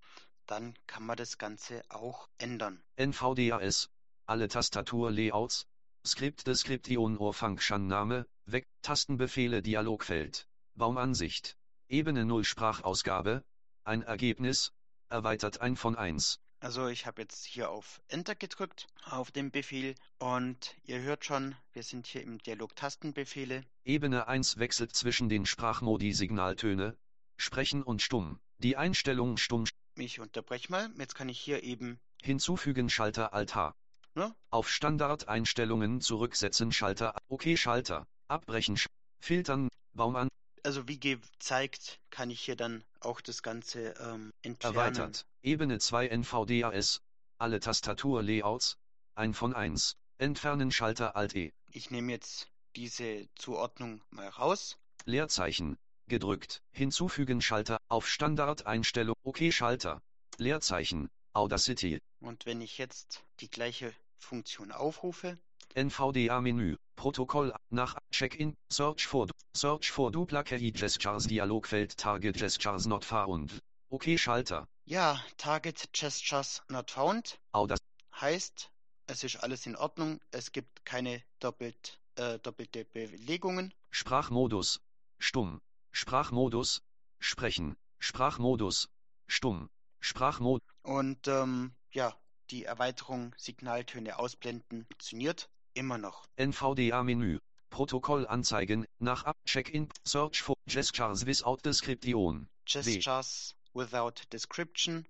dann 0.46 0.74
kann 0.86 1.06
man 1.06 1.16
das 1.16 1.38
Ganze 1.38 1.82
auch 1.88 2.28
ändern. 2.36 2.82
NVDAS. 2.96 3.88
Alle 4.26 4.48
Tastaturlayouts. 4.48 5.66
Script 6.06 6.46
Description 6.46 7.16
or 7.16 7.32
Function 7.32 7.86
Name. 7.86 8.26
Weg. 8.44 8.66
Tastenbefehle 8.82 9.62
Dialogfeld. 9.62 10.46
Baumansicht. 10.74 11.56
Ebene 11.88 12.26
0 12.26 12.44
Sprachausgabe. 12.44 13.42
Ein 13.84 14.02
Ergebnis. 14.02 14.72
Erweitert 15.08 15.62
1 15.62 15.80
von 15.80 15.96
1. 15.96 16.40
Also 16.60 16.88
ich 16.88 17.06
habe 17.06 17.22
jetzt 17.22 17.46
hier 17.46 17.70
auf 17.70 18.02
Enter 18.08 18.34
gedrückt 18.34 18.86
auf 19.06 19.30
den 19.30 19.50
Befehl 19.50 19.94
und 20.18 20.76
ihr 20.84 21.00
hört 21.00 21.24
schon, 21.24 21.56
wir 21.72 21.82
sind 21.82 22.06
hier 22.06 22.22
im 22.22 22.36
Dialog 22.36 22.76
Tastenbefehle. 22.76 23.64
Ebene 23.84 24.28
1 24.28 24.58
wechselt 24.58 24.94
zwischen 24.94 25.30
den 25.30 25.46
Sprachmodi 25.46 26.12
Signaltöne, 26.12 26.98
Sprechen 27.38 27.82
und 27.82 28.02
Stumm. 28.02 28.38
Die 28.58 28.76
Einstellung 28.76 29.38
Stumm. 29.38 29.64
Ich 29.96 30.20
unterbreche 30.20 30.70
mal, 30.70 30.90
jetzt 30.98 31.14
kann 31.14 31.30
ich 31.30 31.40
hier 31.40 31.62
eben 31.62 31.98
Hinzufügen 32.22 32.90
Schalter 32.90 33.32
Alt 33.32 33.54
H. 33.54 33.74
Ne? 34.16 34.34
Auf 34.50 34.70
Standardeinstellungen 34.70 36.00
zurücksetzen 36.00 36.70
Schalter 36.70 37.16
OK 37.28 37.56
Schalter. 37.56 38.06
Abbrechen. 38.28 38.76
Sch 38.76 38.86
Filtern. 39.20 39.68
Baum 39.92 40.14
an. 40.16 40.28
Also 40.62 40.86
wie 40.88 41.00
gezeigt, 41.00 42.00
kann 42.10 42.30
ich 42.30 42.40
hier 42.40 42.56
dann 42.56 42.84
auch 43.00 43.20
das 43.20 43.42
Ganze 43.42 43.94
ähm, 44.00 44.32
entfernen. 44.42 44.76
Erweitert. 44.76 45.26
Ebene 45.42 45.78
2 45.78 46.08
NVDAS. 46.08 47.00
Alle 47.38 47.58
Tastaturlayouts. 47.58 48.76
Ein 49.16 49.34
von 49.34 49.52
1. 49.52 49.96
Entfernen 50.18 50.70
Schalter 50.70 51.16
Alt 51.16 51.34
E. 51.34 51.52
Ich 51.72 51.90
nehme 51.90 52.12
jetzt 52.12 52.48
diese 52.76 53.28
Zuordnung 53.34 54.00
mal 54.10 54.28
raus. 54.28 54.78
Leerzeichen. 55.06 55.76
Gedrückt. 56.06 56.62
Hinzufügen 56.70 57.40
Schalter. 57.40 57.78
Auf 57.88 58.08
Standardeinstellung. 58.08 59.16
OK 59.24 59.52
Schalter. 59.52 60.00
Leerzeichen. 60.38 61.10
Audacity, 61.36 62.00
Und 62.20 62.46
wenn 62.46 62.60
ich 62.60 62.78
jetzt 62.78 63.24
die 63.40 63.50
gleiche 63.50 63.92
Funktion 64.24 64.72
aufrufe, 64.72 65.38
NVDA-Menü, 65.74 66.76
Protokoll, 66.96 67.52
nach 67.70 67.96
Check-in, 68.10 68.56
Search 68.72 69.06
for, 69.06 69.28
Search 69.56 69.90
for 69.90 70.10
Duplicate 70.10 70.72
Gestures 70.72 71.26
Dialogfeld 71.26 71.96
Target 71.96 72.36
Gestures 72.36 72.86
Not 72.86 73.04
Found. 73.04 73.60
OK 73.90 74.16
Schalter, 74.18 74.66
ja, 74.86 75.20
Target 75.36 75.92
Gestures 75.92 76.62
Not 76.68 76.90
Found 76.92 77.38
Audac 77.52 77.78
heißt, 78.20 78.70
es 79.06 79.24
ist 79.24 79.36
alles 79.36 79.66
in 79.66 79.76
Ordnung, 79.76 80.20
es 80.30 80.52
gibt 80.52 80.84
keine 80.84 81.22
doppelt, 81.40 82.00
äh, 82.16 82.38
doppelte 82.38 82.84
Belegungen. 82.84 83.74
Sprachmodus, 83.90 84.80
stumm, 85.18 85.60
Sprachmodus, 85.92 86.82
sprechen, 87.20 87.76
Sprachmodus, 87.98 88.88
stumm, 89.26 89.68
Sprachmodus, 90.00 90.62
Und 90.82 91.28
ähm, 91.28 91.74
ja, 91.92 92.14
die 92.54 92.64
Erweiterung 92.64 93.34
Signaltöne 93.36 94.16
ausblenden 94.20 94.86
funktioniert 94.86 95.48
immer 95.74 95.98
noch. 95.98 96.24
NVDA-Menü, 96.36 97.40
Protokoll 97.68 98.28
anzeigen, 98.28 98.86
nach 99.00 99.24
Ab 99.24 99.36
Check-in, 99.44 99.88
Search 100.04 100.40
for 100.40 100.54
Gestures 100.68 101.26
without 101.26 101.64
Description. 101.64 102.48
Gestures 102.64 103.56
without 103.72 104.22
description, 104.30 105.04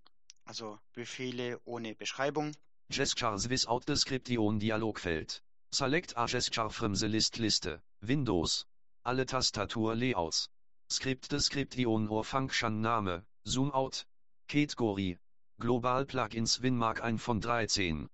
also 0.47 0.79
Befehle 0.95 1.61
ohne 1.67 1.95
Beschreibung. 1.95 2.53
Gestures 2.89 3.51
without 3.51 3.87
Description 3.87 4.59
Dialogfeld. 4.59 5.43
Select 5.71 6.17
a 6.17 6.25
gesture 6.25 6.71
from 6.71 6.95
the 6.95 7.09
list 7.09 7.37
Liste. 7.39 7.83
Windows. 8.01 8.65
Alle 9.05 9.27
Tastatur-Layouts. 9.27 10.49
Script 10.89 11.31
Description 11.31 12.09
or 12.09 12.25
Function 12.25 12.81
Name. 12.81 13.23
Zoom 13.47 13.71
out. 13.75 14.07
Kategorie. 14.49 15.19
Global 15.61 16.05
Plugins 16.05 16.63
WinMark 16.63 17.03
1 17.03 17.23
von 17.23 17.41
13. 17.41 18.11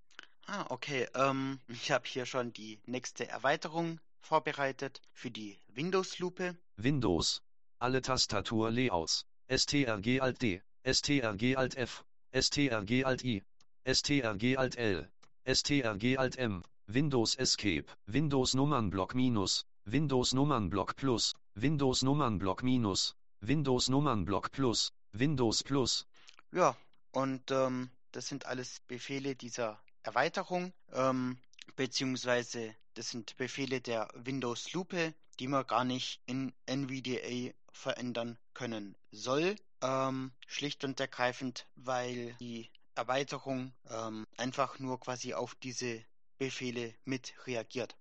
Ah, 0.47 0.66
okay. 0.68 1.09
Ähm, 1.14 1.59
ich 1.68 1.90
habe 1.90 2.06
hier 2.06 2.26
schon 2.26 2.52
die 2.52 2.78
nächste 2.85 3.26
Erweiterung 3.28 3.99
vorbereitet 4.20 5.00
für 5.12 5.30
die 5.30 5.59
Windows-Lupe. 5.68 6.56
Windows. 6.76 7.40
Alle 7.78 8.02
Tastatur-Layouts. 8.02 9.25
STRG 9.49 10.20
Alt 10.20 10.42
D. 10.42 10.61
STRG 10.85 11.56
Alt 11.56 11.76
F. 11.76 12.04
STRG 12.32 13.04
Alt 13.04 13.25
I. 13.25 13.42
STRG 13.87 14.56
Alt 14.59 14.76
L. 14.76 15.09
STRG 15.47 16.18
Alt 16.18 16.37
M. 16.37 16.62
Windows 16.88 17.37
Escape. 17.37 17.90
Windows 18.06 18.54
Nummernblock 18.54 19.14
Minus. 19.14 19.64
Windows 19.87 20.35
Nummernblock 20.35 20.94
Plus. 20.94 21.35
Windows 21.54 22.02
Nummernblock 22.02 22.62
Minus. 22.62 23.14
Windows 23.40 23.88
Nummernblock 23.88 24.52
Plus. 24.52 24.92
Windows 25.14 25.62
Plus. 25.62 26.06
Ja, 26.52 26.76
und 27.12 27.50
ähm, 27.50 27.90
das 28.12 28.28
sind 28.28 28.46
alles 28.46 28.80
Befehle 28.80 29.34
dieser 29.36 29.80
Erweiterung, 30.02 30.72
ähm, 30.92 31.38
beziehungsweise 31.76 32.74
das 32.94 33.10
sind 33.10 33.36
Befehle 33.36 33.80
der 33.80 34.08
Windows-Lupe, 34.14 35.14
die 35.38 35.48
man 35.48 35.66
gar 35.66 35.84
nicht 35.84 36.20
in 36.26 36.52
NVDA 36.66 37.52
verändern 37.72 38.38
können 38.54 38.96
soll. 39.10 39.56
Ähm, 39.82 40.32
schlicht 40.46 40.84
und 40.84 41.00
ergreifend, 41.00 41.66
weil 41.76 42.34
die 42.40 42.70
Erweiterung 42.94 43.72
ähm, 43.88 44.26
einfach 44.36 44.78
nur 44.78 45.00
quasi 45.00 45.32
auf 45.32 45.54
diese 45.54 46.04
Befehle 46.38 46.94
mit 47.04 47.34
reagiert. 47.46 47.96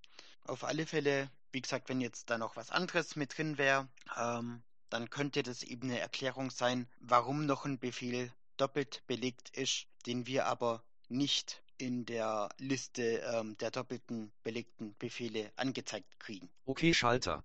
Auf 0.45 0.63
alle 0.63 0.85
Fälle, 0.85 1.29
wie 1.51 1.61
gesagt, 1.61 1.89
wenn 1.89 2.01
jetzt 2.01 2.29
da 2.29 2.37
noch 2.37 2.55
was 2.55 2.71
anderes 2.71 3.15
mit 3.15 3.37
drin 3.37 3.57
wäre, 3.57 3.87
ähm, 4.17 4.61
dann 4.89 5.09
könnte 5.09 5.43
das 5.43 5.63
eben 5.63 5.89
eine 5.89 5.99
Erklärung 5.99 6.49
sein, 6.49 6.89
warum 6.99 7.45
noch 7.45 7.65
ein 7.65 7.79
Befehl 7.79 8.33
doppelt 8.59 9.03
belegt 9.07 9.49
ist, 9.57 9.87
den 10.05 10.27
wir 10.27 10.45
aber 10.45 10.83
nicht 11.07 11.63
in 11.77 12.05
der 12.05 12.49
Liste 12.57 13.23
ähm, 13.33 13.57
der 13.57 13.71
doppelten 13.71 14.31
belegten 14.43 14.95
Befehle 14.99 15.51
angezeigt 15.55 16.19
kriegen. 16.19 16.49
OK 16.65 16.93
Schalter. 16.93 17.43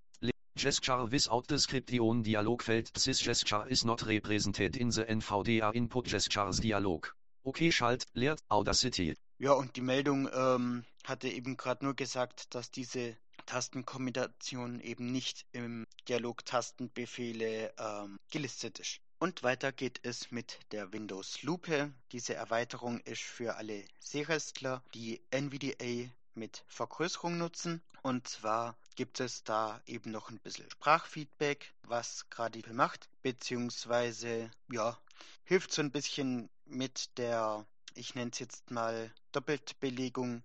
Gesture 0.57 1.11
without 1.11 1.43
Description 1.49 2.23
Dialogfeld 2.23 2.93
This 2.93 3.21
gesture 3.21 3.67
is 3.67 3.83
not 3.83 4.05
represented 4.07 4.77
in 4.77 4.89
the 4.89 5.03
NVDA 5.03 5.71
Input 5.73 6.05
Gestures 6.05 6.61
Dialog. 6.61 7.13
OK 7.43 7.71
Schalt, 7.71 8.05
leert, 8.13 8.41
Audacity. 8.49 9.15
Ja, 9.37 9.51
und 9.51 9.75
die 9.75 9.81
Meldung 9.81 10.29
ähm, 10.33 10.85
hatte 11.03 11.27
eben 11.27 11.57
gerade 11.57 11.83
nur 11.83 11.93
gesagt, 11.93 12.55
dass 12.55 12.71
diese 12.71 13.17
Tastenkombination 13.45 14.79
eben 14.79 15.11
nicht 15.11 15.45
im 15.51 15.85
Dialog 16.07 16.45
Tastenbefehle 16.45 17.73
ähm, 17.77 18.17
gelistet 18.31 18.79
ist. 18.79 19.01
Und 19.17 19.43
weiter 19.43 19.71
geht 19.71 20.01
es 20.03 20.31
mit 20.31 20.59
der 20.71 20.91
Windows 20.91 21.41
Lupe. 21.41 21.93
Diese 22.11 22.35
Erweiterung 22.35 22.99
ist 23.01 23.21
für 23.21 23.55
alle 23.55 23.85
Serestler, 23.99 24.83
die 24.93 25.21
NVDA 25.31 26.09
mit 26.33 26.65
Vergrößerung 26.67 27.37
nutzen. 27.37 27.81
Und 28.01 28.27
zwar 28.27 28.77
gibt 28.95 29.19
es 29.21 29.43
da 29.43 29.81
eben 29.85 30.11
noch 30.11 30.29
ein 30.29 30.39
bisschen 30.39 30.69
Sprachfeedback, 30.69 31.73
was 31.83 32.29
gerade 32.29 32.61
macht, 32.73 33.09
beziehungsweise 33.23 34.51
ja, 34.69 34.99
hilft 35.45 35.71
so 35.71 35.81
ein 35.81 35.91
bisschen 35.91 36.49
mit 36.65 37.17
der, 37.17 37.65
ich 37.93 38.15
nenne 38.15 38.31
es 38.31 38.39
jetzt 38.39 38.69
mal 38.69 39.11
Doppeltbelegung, 39.31 40.43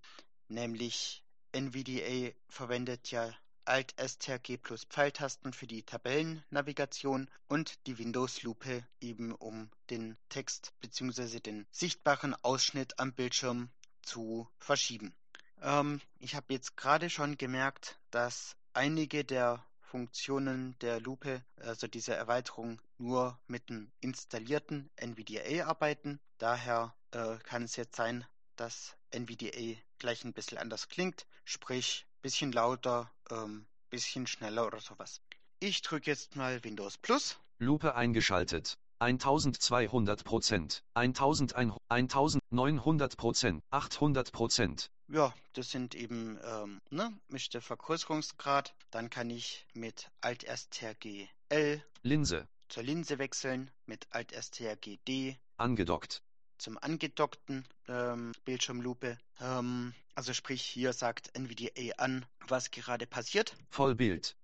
nämlich 0.49 1.25
NVDA 1.53 2.33
verwendet 2.49 3.11
ja 3.11 3.35
Alt 3.65 3.95
STRG 3.99 4.57
plus 4.57 4.85
Pfeiltasten 4.85 5.53
für 5.53 5.67
die 5.67 5.83
Tabellennavigation 5.83 7.31
und 7.49 7.87
die 7.87 7.99
Windows-Lupe 7.99 8.85
eben 9.01 9.33
um 9.33 9.71
den 9.91 10.17
Text 10.29 10.73
bzw. 10.81 11.41
den 11.41 11.67
sichtbaren 11.71 12.35
Ausschnitt 12.43 12.99
am 12.99 13.13
Bildschirm 13.13 13.71
zu 14.03 14.49
verschieben. 14.59 15.15
Ähm, 15.63 16.01
ich 16.19 16.35
habe 16.35 16.53
jetzt 16.53 16.77
gerade 16.77 17.11
schon 17.11 17.37
gemerkt, 17.37 17.99
dass 18.11 18.57
einige 18.73 19.25
der 19.25 19.65
Funktionen 19.81 20.79
der 20.81 21.01
Lupe, 21.01 21.45
also 21.57 21.89
dieser 21.89 22.17
Erweiterung, 22.17 22.81
nur 22.99 23.39
mit 23.47 23.69
dem 23.69 23.91
installierten 24.01 24.89
NVDA 24.97 25.67
arbeiten. 25.67 26.21
Daher 26.39 26.95
äh, 27.11 27.39
kann 27.39 27.65
es 27.65 27.77
jetzt 27.77 27.97
sein, 27.97 28.25
dass 28.55 28.97
NVDA 29.11 29.77
gleich 29.99 30.25
ein 30.25 30.33
bisschen 30.33 30.59
anders 30.59 30.89
klingt, 30.89 31.27
sprich 31.45 32.07
bisschen 32.23 32.53
lauter, 32.53 33.11
ähm, 33.31 33.67
bisschen 33.91 34.27
schneller 34.27 34.67
oder 34.67 34.81
sowas. 34.81 35.21
Ich 35.59 35.83
drücke 35.83 36.11
jetzt 36.11 36.37
mal 36.37 36.63
Windows 36.65 36.97
Plus. 36.99 37.39
Lupe 37.59 37.95
eingeschaltet. 37.95 38.79
1200 39.01 40.25
Prozent, 40.25 40.83
1900 40.93 43.17
Prozent, 43.17 43.63
800 43.71 44.31
Prozent. 44.31 44.91
Ja, 45.09 45.33
das 45.55 45.71
sind 45.71 45.95
eben, 45.95 46.39
ähm, 46.45 46.83
ne, 46.91 47.19
der 47.55 47.63
Vergrößerungsgrad. 47.63 48.75
Dann 48.91 49.09
kann 49.09 49.31
ich 49.31 49.67
mit 49.73 50.11
Alt 50.21 50.45
STRG 50.45 51.27
L 51.49 51.83
Linse, 52.03 52.47
zur 52.69 52.83
Linse 52.83 53.19
wechseln, 53.19 53.71
mit 53.87 54.07
Alt 54.11 54.33
STRG 54.33 54.99
D 55.09 55.39
angedockt. 55.57 56.23
Zum 56.61 56.79
angedockten 56.79 57.67
ähm, 57.89 58.33
Bildschirmlupe. 58.45 59.19
Ähm, 59.41 59.95
also 60.15 60.33
sprich, 60.33 60.63
hier 60.63 60.93
sagt 60.93 61.37
NVDA 61.37 61.95
an, 61.97 62.25
was 62.47 62.71
gerade 62.71 63.07
passiert. 63.07 63.57
Vollbild. 63.71 64.37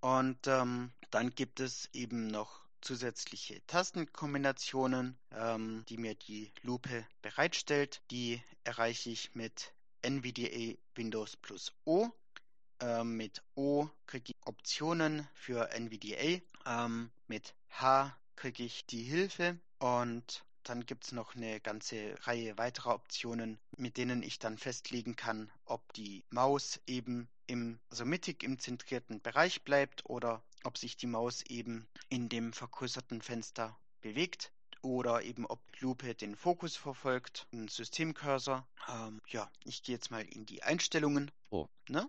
Und 0.00 0.46
ähm, 0.46 0.92
dann 1.10 1.30
gibt 1.34 1.60
es 1.60 1.88
eben 1.92 2.26
noch 2.28 2.60
zusätzliche 2.80 3.66
Tastenkombinationen, 3.66 5.16
ähm, 5.32 5.84
die 5.88 5.96
mir 5.96 6.14
die 6.14 6.52
Lupe 6.62 7.06
bereitstellt. 7.22 8.02
Die 8.10 8.42
erreiche 8.62 9.10
ich 9.10 9.34
mit 9.34 9.72
NVDA 10.02 10.76
Windows 10.94 11.36
plus 11.36 11.72
O. 11.84 12.10
Ähm, 12.80 13.16
mit 13.16 13.42
O 13.54 13.88
kriege 14.06 14.32
ich 14.32 14.46
Optionen 14.46 15.26
für 15.34 15.70
NVDA. 15.70 16.42
Ähm, 16.66 17.10
mit 17.26 17.54
H 17.70 18.14
kriege 18.36 18.64
ich 18.64 18.84
die 18.86 19.02
Hilfe 19.02 19.58
und 19.78 20.44
dann 20.68 20.86
gibt 20.86 21.04
es 21.04 21.12
noch 21.12 21.34
eine 21.34 21.60
ganze 21.60 22.14
Reihe 22.22 22.56
weiterer 22.58 22.94
Optionen, 22.94 23.58
mit 23.76 23.96
denen 23.96 24.22
ich 24.22 24.38
dann 24.38 24.58
festlegen 24.58 25.16
kann, 25.16 25.50
ob 25.64 25.92
die 25.92 26.24
Maus 26.30 26.80
eben 26.86 27.28
im, 27.46 27.78
also 27.90 28.04
mittig 28.04 28.42
im 28.42 28.58
zentrierten 28.58 29.20
Bereich 29.20 29.62
bleibt 29.62 30.04
oder 30.06 30.42
ob 30.64 30.78
sich 30.78 30.96
die 30.96 31.06
Maus 31.06 31.42
eben 31.42 31.86
in 32.08 32.28
dem 32.28 32.52
vergrößerten 32.52 33.20
Fenster 33.20 33.78
bewegt 34.00 34.52
oder 34.82 35.22
eben 35.22 35.46
ob 35.46 35.60
Lupe 35.80 36.14
den 36.14 36.36
Fokus 36.36 36.76
verfolgt, 36.76 37.46
ein 37.52 37.68
Systemcursor. 37.68 38.66
Ähm, 38.88 39.20
ja, 39.28 39.50
ich 39.64 39.82
gehe 39.82 39.94
jetzt 39.94 40.10
mal 40.10 40.22
in 40.22 40.46
die 40.46 40.62
Einstellungen. 40.62 41.30
Oh. 41.50 41.68
Ne? 41.88 42.08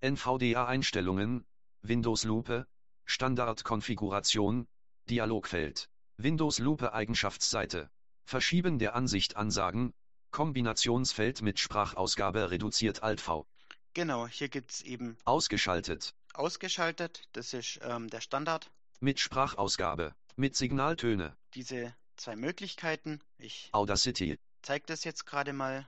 NVDA-Einstellungen, 0.00 1.44
Windows 1.82 2.24
Lupe, 2.24 2.66
Standardkonfiguration, 3.04 4.66
Dialogfeld, 5.08 5.90
Windows 6.22 6.58
Lupe 6.58 6.92
Eigenschaftsseite, 6.92 7.90
Verschieben 8.24 8.78
der 8.78 8.94
Ansicht 8.94 9.36
Ansagen, 9.36 9.92
Kombinationsfeld 10.30 11.42
mit 11.42 11.58
Sprachausgabe 11.58 12.50
reduziert 12.50 13.02
Alt 13.02 13.20
V, 13.20 13.46
Genau, 13.94 14.26
hier 14.26 14.48
gibt 14.48 14.70
es 14.70 14.82
eben 14.82 15.18
ausgeschaltet, 15.24 16.14
ausgeschaltet. 16.32 17.28
Das 17.32 17.52
ist 17.52 17.80
ähm, 17.82 18.08
der 18.08 18.20
Standard. 18.20 18.70
mit 19.00 19.20
Sprachausgabe, 19.20 20.14
mit 20.36 20.56
Signaltöne, 20.56 21.36
Diese 21.54 21.94
zwei 22.16 22.36
Möglichkeiten. 22.36 23.20
Ich 23.38 23.68
Audacity, 23.72 24.38
zeige 24.62 24.86
das 24.86 25.04
jetzt 25.04 25.26
gerade 25.26 25.52
mal. 25.52 25.86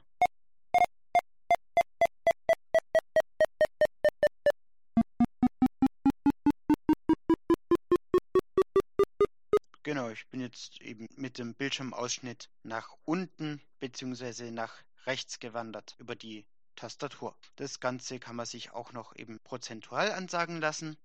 Genau, 9.94 10.10
ich 10.10 10.26
bin 10.26 10.40
jetzt 10.40 10.82
eben 10.82 11.06
mit 11.14 11.38
dem 11.38 11.54
Bildschirmausschnitt 11.54 12.50
nach 12.64 12.96
unten 13.04 13.60
bzw. 13.78 14.50
nach 14.50 14.74
rechts 15.06 15.38
gewandert 15.38 15.94
über 15.98 16.16
die 16.16 16.44
Tastatur. 16.74 17.36
Das 17.54 17.78
Ganze 17.78 18.18
kann 18.18 18.34
man 18.34 18.44
sich 18.44 18.72
auch 18.72 18.92
noch 18.92 19.14
eben 19.14 19.38
prozentual 19.44 20.10
ansagen 20.10 20.60
lassen. 20.60 20.96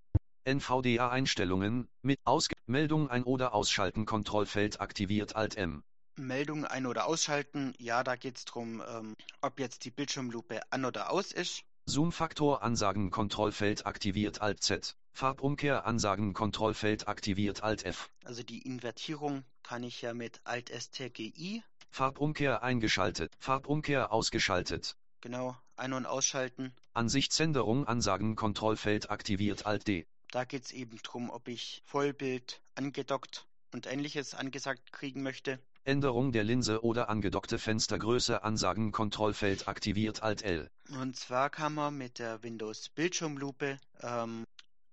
NVDA-Einstellungen, 0.43 1.87
mit 2.01 2.19
Ausge 2.23 2.55
Meldung 2.65 3.11
ein- 3.11 3.25
oder 3.25 3.53
ausschalten 3.53 4.07
Kontrollfeld 4.07 4.81
aktiviert 4.81 5.35
Alt 5.35 5.55
M. 5.55 5.83
Meldung 6.15 6.65
ein- 6.65 6.87
oder 6.87 7.05
ausschalten, 7.05 7.75
ja, 7.77 8.03
da 8.03 8.15
geht 8.15 8.37
es 8.37 8.45
darum, 8.45 8.81
ähm, 8.89 9.15
ob 9.41 9.59
jetzt 9.59 9.85
die 9.85 9.91
Bildschirmlupe 9.91 10.61
an 10.71 10.85
oder 10.85 11.11
aus 11.11 11.31
ist. 11.31 11.61
Zoom-Faktor 11.85 12.63
Ansagen 12.63 13.11
Kontrollfeld 13.11 13.85
aktiviert 13.85 14.41
Alt 14.41 14.63
Z. 14.63 14.95
Farbumkehr 15.19 15.85
Ansagen 15.85 16.31
Kontrollfeld 16.31 17.09
aktiviert 17.09 17.61
Alt 17.61 17.83
F. 17.83 18.09
Also 18.23 18.41
die 18.41 18.59
Invertierung 18.59 19.43
kann 19.63 19.83
ich 19.83 20.01
ja 20.01 20.13
mit 20.13 20.39
Alt 20.45 20.69
STRGI, 20.69 21.61
Farbumkehr 21.91 22.63
eingeschaltet. 22.63 23.33
Farbumkehr 23.37 24.13
ausgeschaltet. 24.13 24.95
genau, 25.19 25.57
ein- 25.75 25.91
und 25.91 26.05
ausschalten. 26.05 26.71
Ansichtsänderung 26.93 27.85
Ansagen 27.85 28.37
Kontrollfeld 28.37 29.11
aktiviert 29.11 29.65
Alt 29.65 29.89
D. 29.89 30.07
Da 30.31 30.45
geht 30.45 30.63
es 30.63 30.71
eben 30.71 30.97
darum, 31.03 31.29
ob 31.31 31.49
ich 31.49 31.81
Vollbild 31.83 32.61
angedockt 32.75 33.45
und 33.73 33.87
ähnliches 33.87 34.33
angesagt 34.33 34.93
kriegen 34.93 35.21
möchte. 35.21 35.59
Änderung 35.83 36.31
der 36.31 36.45
Linse 36.45 36.81
oder 36.81 37.09
angedockte 37.09 37.59
Fenstergröße 37.59 38.41
Ansagen 38.43 38.93
Kontrollfeld 38.93 39.67
aktiviert 39.67 40.23
Alt 40.23 40.43
L. 40.43 40.69
Und 40.91 41.17
zwar 41.17 41.49
kann 41.49 41.73
man 41.73 41.97
mit 41.97 42.19
der 42.19 42.41
Windows 42.41 42.87
Bildschirmlupe 42.87 43.79
ähm, 44.01 44.45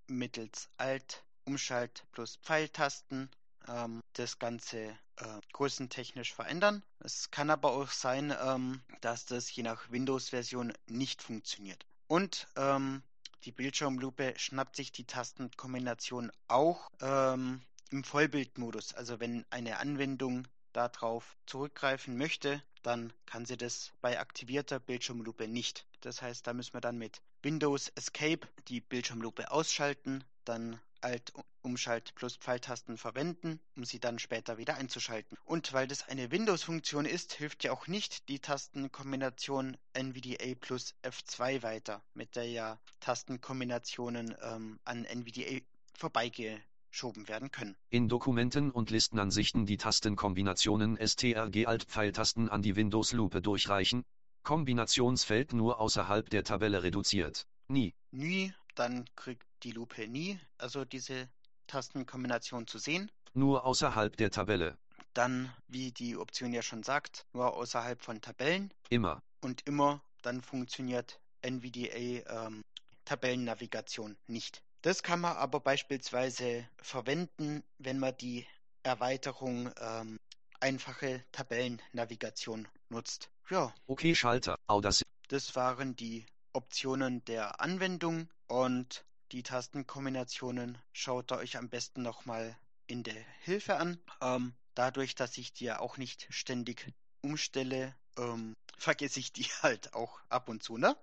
mittels 0.08 0.68
Alt, 0.76 1.24
Umschalt 1.44 2.04
plus 2.12 2.36
Pfeiltasten 2.36 3.30
ähm, 3.68 4.02
das 4.14 4.38
Ganze 4.38 4.96
äh, 5.16 5.40
größentechnisch 5.52 6.34
verändern. 6.34 6.82
Es 7.00 7.30
kann 7.30 7.50
aber 7.50 7.72
auch 7.72 7.90
sein, 7.90 8.34
ähm, 8.42 8.80
dass 9.00 9.26
das 9.26 9.54
je 9.54 9.62
nach 9.62 9.90
Windows-Version 9.90 10.72
nicht 10.86 11.22
funktioniert. 11.22 11.86
Und 12.08 12.46
ähm, 12.56 13.02
die 13.44 13.52
Bildschirmlupe 13.52 14.34
schnappt 14.36 14.76
sich 14.76 14.92
die 14.92 15.04
Tastenkombination 15.04 16.32
auch 16.48 16.90
ähm, 17.00 17.62
im 17.90 18.04
Vollbildmodus. 18.04 18.94
Also 18.94 19.20
wenn 19.20 19.44
eine 19.50 19.78
Anwendung 19.78 20.46
darauf 20.72 21.36
zurückgreifen 21.46 22.16
möchte, 22.16 22.62
dann 22.82 23.12
kann 23.24 23.46
sie 23.46 23.56
das 23.56 23.92
bei 24.00 24.20
aktivierter 24.20 24.78
Bildschirmlupe 24.78 25.48
nicht. 25.48 25.86
Das 26.06 26.22
heißt, 26.22 26.46
da 26.46 26.54
müssen 26.54 26.72
wir 26.72 26.80
dann 26.80 26.98
mit 26.98 27.20
Windows 27.42 27.88
Escape 27.96 28.46
die 28.68 28.80
Bildschirmlupe 28.80 29.50
ausschalten, 29.50 30.22
dann 30.44 30.78
Alt 31.00 31.32
Umschalt 31.62 32.14
plus 32.14 32.36
Pfeiltasten 32.36 32.96
verwenden, 32.96 33.58
um 33.74 33.84
sie 33.84 33.98
dann 33.98 34.20
später 34.20 34.56
wieder 34.56 34.76
einzuschalten. 34.76 35.36
Und 35.44 35.72
weil 35.72 35.88
das 35.88 36.06
eine 36.08 36.30
Windows-Funktion 36.30 37.06
ist, 37.06 37.32
hilft 37.32 37.64
ja 37.64 37.72
auch 37.72 37.88
nicht 37.88 38.28
die 38.28 38.38
Tastenkombination 38.38 39.76
NVDA 39.94 40.54
plus 40.60 40.94
F2 41.02 41.64
weiter, 41.64 42.04
mit 42.14 42.36
der 42.36 42.48
ja 42.48 42.78
Tastenkombinationen 43.00 44.36
ähm, 44.42 44.78
an 44.84 45.04
NVDA 45.04 45.58
vorbeigeschoben 45.92 47.26
werden 47.26 47.50
können. 47.50 47.74
In 47.90 48.08
Dokumenten 48.08 48.70
und 48.70 48.90
Listenansichten 48.90 49.66
die 49.66 49.76
Tastenkombinationen 49.76 51.04
STRG 51.04 51.66
Alt 51.66 51.82
Pfeiltasten 51.82 52.48
an 52.48 52.62
die 52.62 52.76
Windows-Lupe 52.76 53.42
durchreichen. 53.42 54.04
Kombinationsfeld 54.46 55.54
nur 55.54 55.80
außerhalb 55.80 56.30
der 56.30 56.44
Tabelle 56.44 56.84
reduziert. 56.84 57.48
Nie. 57.66 57.96
Nie, 58.12 58.54
dann 58.76 59.04
kriegt 59.16 59.44
die 59.64 59.72
Lupe 59.72 60.06
nie, 60.06 60.38
also 60.56 60.84
diese 60.84 61.28
Tastenkombination 61.66 62.68
zu 62.68 62.78
sehen. 62.78 63.10
Nur 63.34 63.64
außerhalb 63.64 64.16
der 64.16 64.30
Tabelle. 64.30 64.78
Dann, 65.14 65.52
wie 65.66 65.90
die 65.90 66.16
Option 66.16 66.52
ja 66.52 66.62
schon 66.62 66.84
sagt, 66.84 67.26
nur 67.32 67.56
außerhalb 67.56 68.00
von 68.00 68.20
Tabellen 68.20 68.72
Immer. 68.88 69.20
und 69.40 69.66
immer 69.66 70.00
dann 70.22 70.40
funktioniert 70.42 71.18
NVDA 71.42 72.46
ähm, 72.46 72.62
Tabellennavigation 73.04 74.16
nicht. 74.28 74.62
Das 74.82 75.02
kann 75.02 75.22
man 75.22 75.36
aber 75.36 75.58
beispielsweise 75.58 76.68
verwenden, 76.80 77.64
wenn 77.78 77.98
man 77.98 78.16
die 78.16 78.46
Erweiterung 78.84 79.72
ähm, 79.80 80.20
einfache 80.60 81.24
Tabellennavigation 81.32 82.68
nutzt. 82.90 83.28
Ja, 83.48 83.72
Okay 83.86 84.14
Schalter. 84.14 84.58
Audacity. 84.66 85.08
das 85.28 85.54
waren 85.54 85.94
die 85.94 86.26
Optionen 86.52 87.24
der 87.26 87.60
Anwendung 87.60 88.28
und 88.48 89.04
die 89.30 89.42
Tastenkombinationen 89.44 90.78
schaut 90.92 91.30
ihr 91.30 91.38
euch 91.38 91.56
am 91.56 91.68
besten 91.68 92.02
nochmal 92.02 92.56
in 92.88 93.02
der 93.04 93.14
Hilfe 93.42 93.76
an. 93.76 94.00
Ähm, 94.20 94.54
dadurch, 94.74 95.14
dass 95.14 95.38
ich 95.38 95.52
die 95.52 95.64
ja 95.66 95.78
auch 95.78 95.96
nicht 95.96 96.26
ständig 96.30 96.92
umstelle, 97.22 97.94
ähm, 98.16 98.56
vergesse 98.78 99.20
ich 99.20 99.32
die 99.32 99.44
halt 99.62 99.94
auch 99.94 100.20
ab 100.28 100.48
und 100.48 100.62
zu, 100.64 100.76
ne? 100.76 100.96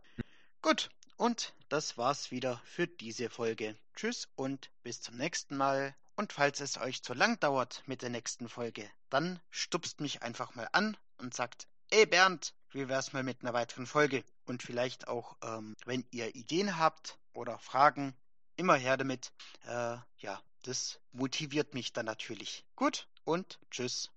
Gut, 0.62 0.90
und 1.16 1.54
das 1.70 1.98
war's 1.98 2.32
wieder 2.32 2.62
für 2.66 2.88
diese 2.88 3.30
Folge. 3.30 3.78
Tschüss 3.96 4.28
und 4.36 4.70
bis 4.84 5.02
zum 5.02 5.16
nächsten 5.16 5.56
Mal. 5.56 5.96
Und 6.16 6.34
falls 6.34 6.60
es 6.60 6.78
euch 6.78 7.04
zu 7.04 7.14
lang 7.14 7.40
dauert 7.40 7.84
mit 7.86 8.02
der 8.02 8.10
nächsten 8.10 8.50
Folge, 8.50 8.90
dann 9.10 9.40
stupst 9.50 10.00
mich 10.02 10.22
einfach 10.22 10.56
mal 10.56 10.68
an 10.72 10.96
und 11.18 11.34
sagt, 11.34 11.68
ey 11.91 12.06
Bernd, 12.06 12.54
wie 12.72 12.88
wär's 12.88 13.13
mal 13.13 13.24
mit 13.24 13.41
einer 13.41 13.54
weiteren 13.54 13.86
Folge? 13.86 14.24
Und 14.46 14.63
vielleicht 14.63 15.08
auch, 15.08 15.38
ähm, 15.43 15.76
wenn 15.86 16.06
ihr 16.12 16.36
Ideen 16.36 16.78
habt 16.78 17.17
oder 17.34 17.58
Fragen, 17.60 18.15
immer 18.56 18.76
her 18.76 18.98
damit. 18.98 19.32
Äh, 19.65 19.98
ja, 20.17 20.41
das 20.63 21.00
motiviert 21.12 21.74
mich 21.74 21.93
dann 21.93 22.06
natürlich. 22.06 22.63
Gut 22.76 23.08
und 23.26 23.60
tschüss. 23.72 24.12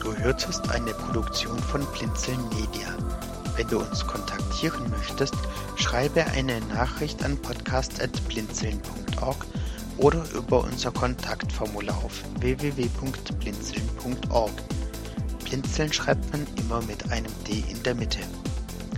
Du 0.00 0.14
hörtest 0.16 0.68
eine 0.70 0.92
Produktion 0.94 1.58
von 1.58 1.84
Blinzeln 1.92 2.48
Media. 2.50 2.96
Wenn 3.56 3.66
du 3.68 3.80
uns 3.80 4.06
kontaktieren 4.06 4.90
möchtest, 4.90 5.34
schreibe 5.76 6.26
eine 6.26 6.60
Nachricht 6.62 7.24
an 7.24 7.40
podcast.blinzeln.org 7.40 9.46
oder 9.98 10.28
über 10.32 10.64
unser 10.64 10.90
Kontaktformular 10.90 11.96
auf 12.04 12.24
www.blinzeln.org. 12.40 14.50
Blinzeln 15.54 15.92
schreibt 15.92 16.32
man 16.32 16.44
immer 16.56 16.82
mit 16.82 17.12
einem 17.12 17.30
D 17.46 17.62
in 17.70 17.80
der 17.84 17.94
Mitte. 17.94 18.18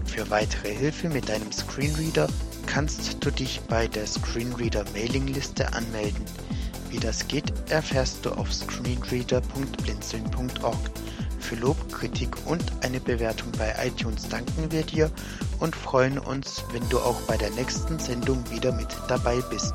Für 0.07 0.31
weitere 0.31 0.75
Hilfe 0.75 1.11
mit 1.11 1.29
deinem 1.29 1.53
Screenreader 1.53 2.29
kannst 2.65 3.23
du 3.23 3.31
dich 3.31 3.61
bei 3.69 3.87
der 3.87 4.07
Screenreader 4.07 4.87
Mailingliste 4.95 5.71
anmelden. 5.75 6.25
Wie 6.89 6.99
das 6.99 7.29
geht, 7.29 7.53
erfährst 7.69 8.25
du 8.25 8.31
auf 8.31 8.51
screenreader.blinzeln.org. 8.55 10.91
Für 11.41 11.57
Lob, 11.57 11.93
Kritik 11.93 12.35
und 12.47 12.65
eine 12.81 13.01
Bewertung 13.01 13.53
bei 13.59 13.75
iTunes 13.85 14.27
danken 14.27 14.73
wir 14.73 14.83
dir 14.83 15.11
und 15.61 15.77
freuen 15.77 16.19
uns, 16.19 16.65
wenn 16.73 16.89
du 16.89 17.01
auch 17.01 17.21
bei 17.27 17.37
der 17.37 17.51
nächsten 17.51 17.99
Sendung 17.99 18.43
wieder 18.51 18.73
mit 18.73 18.97
dabei 19.09 19.43
bist. 19.51 19.75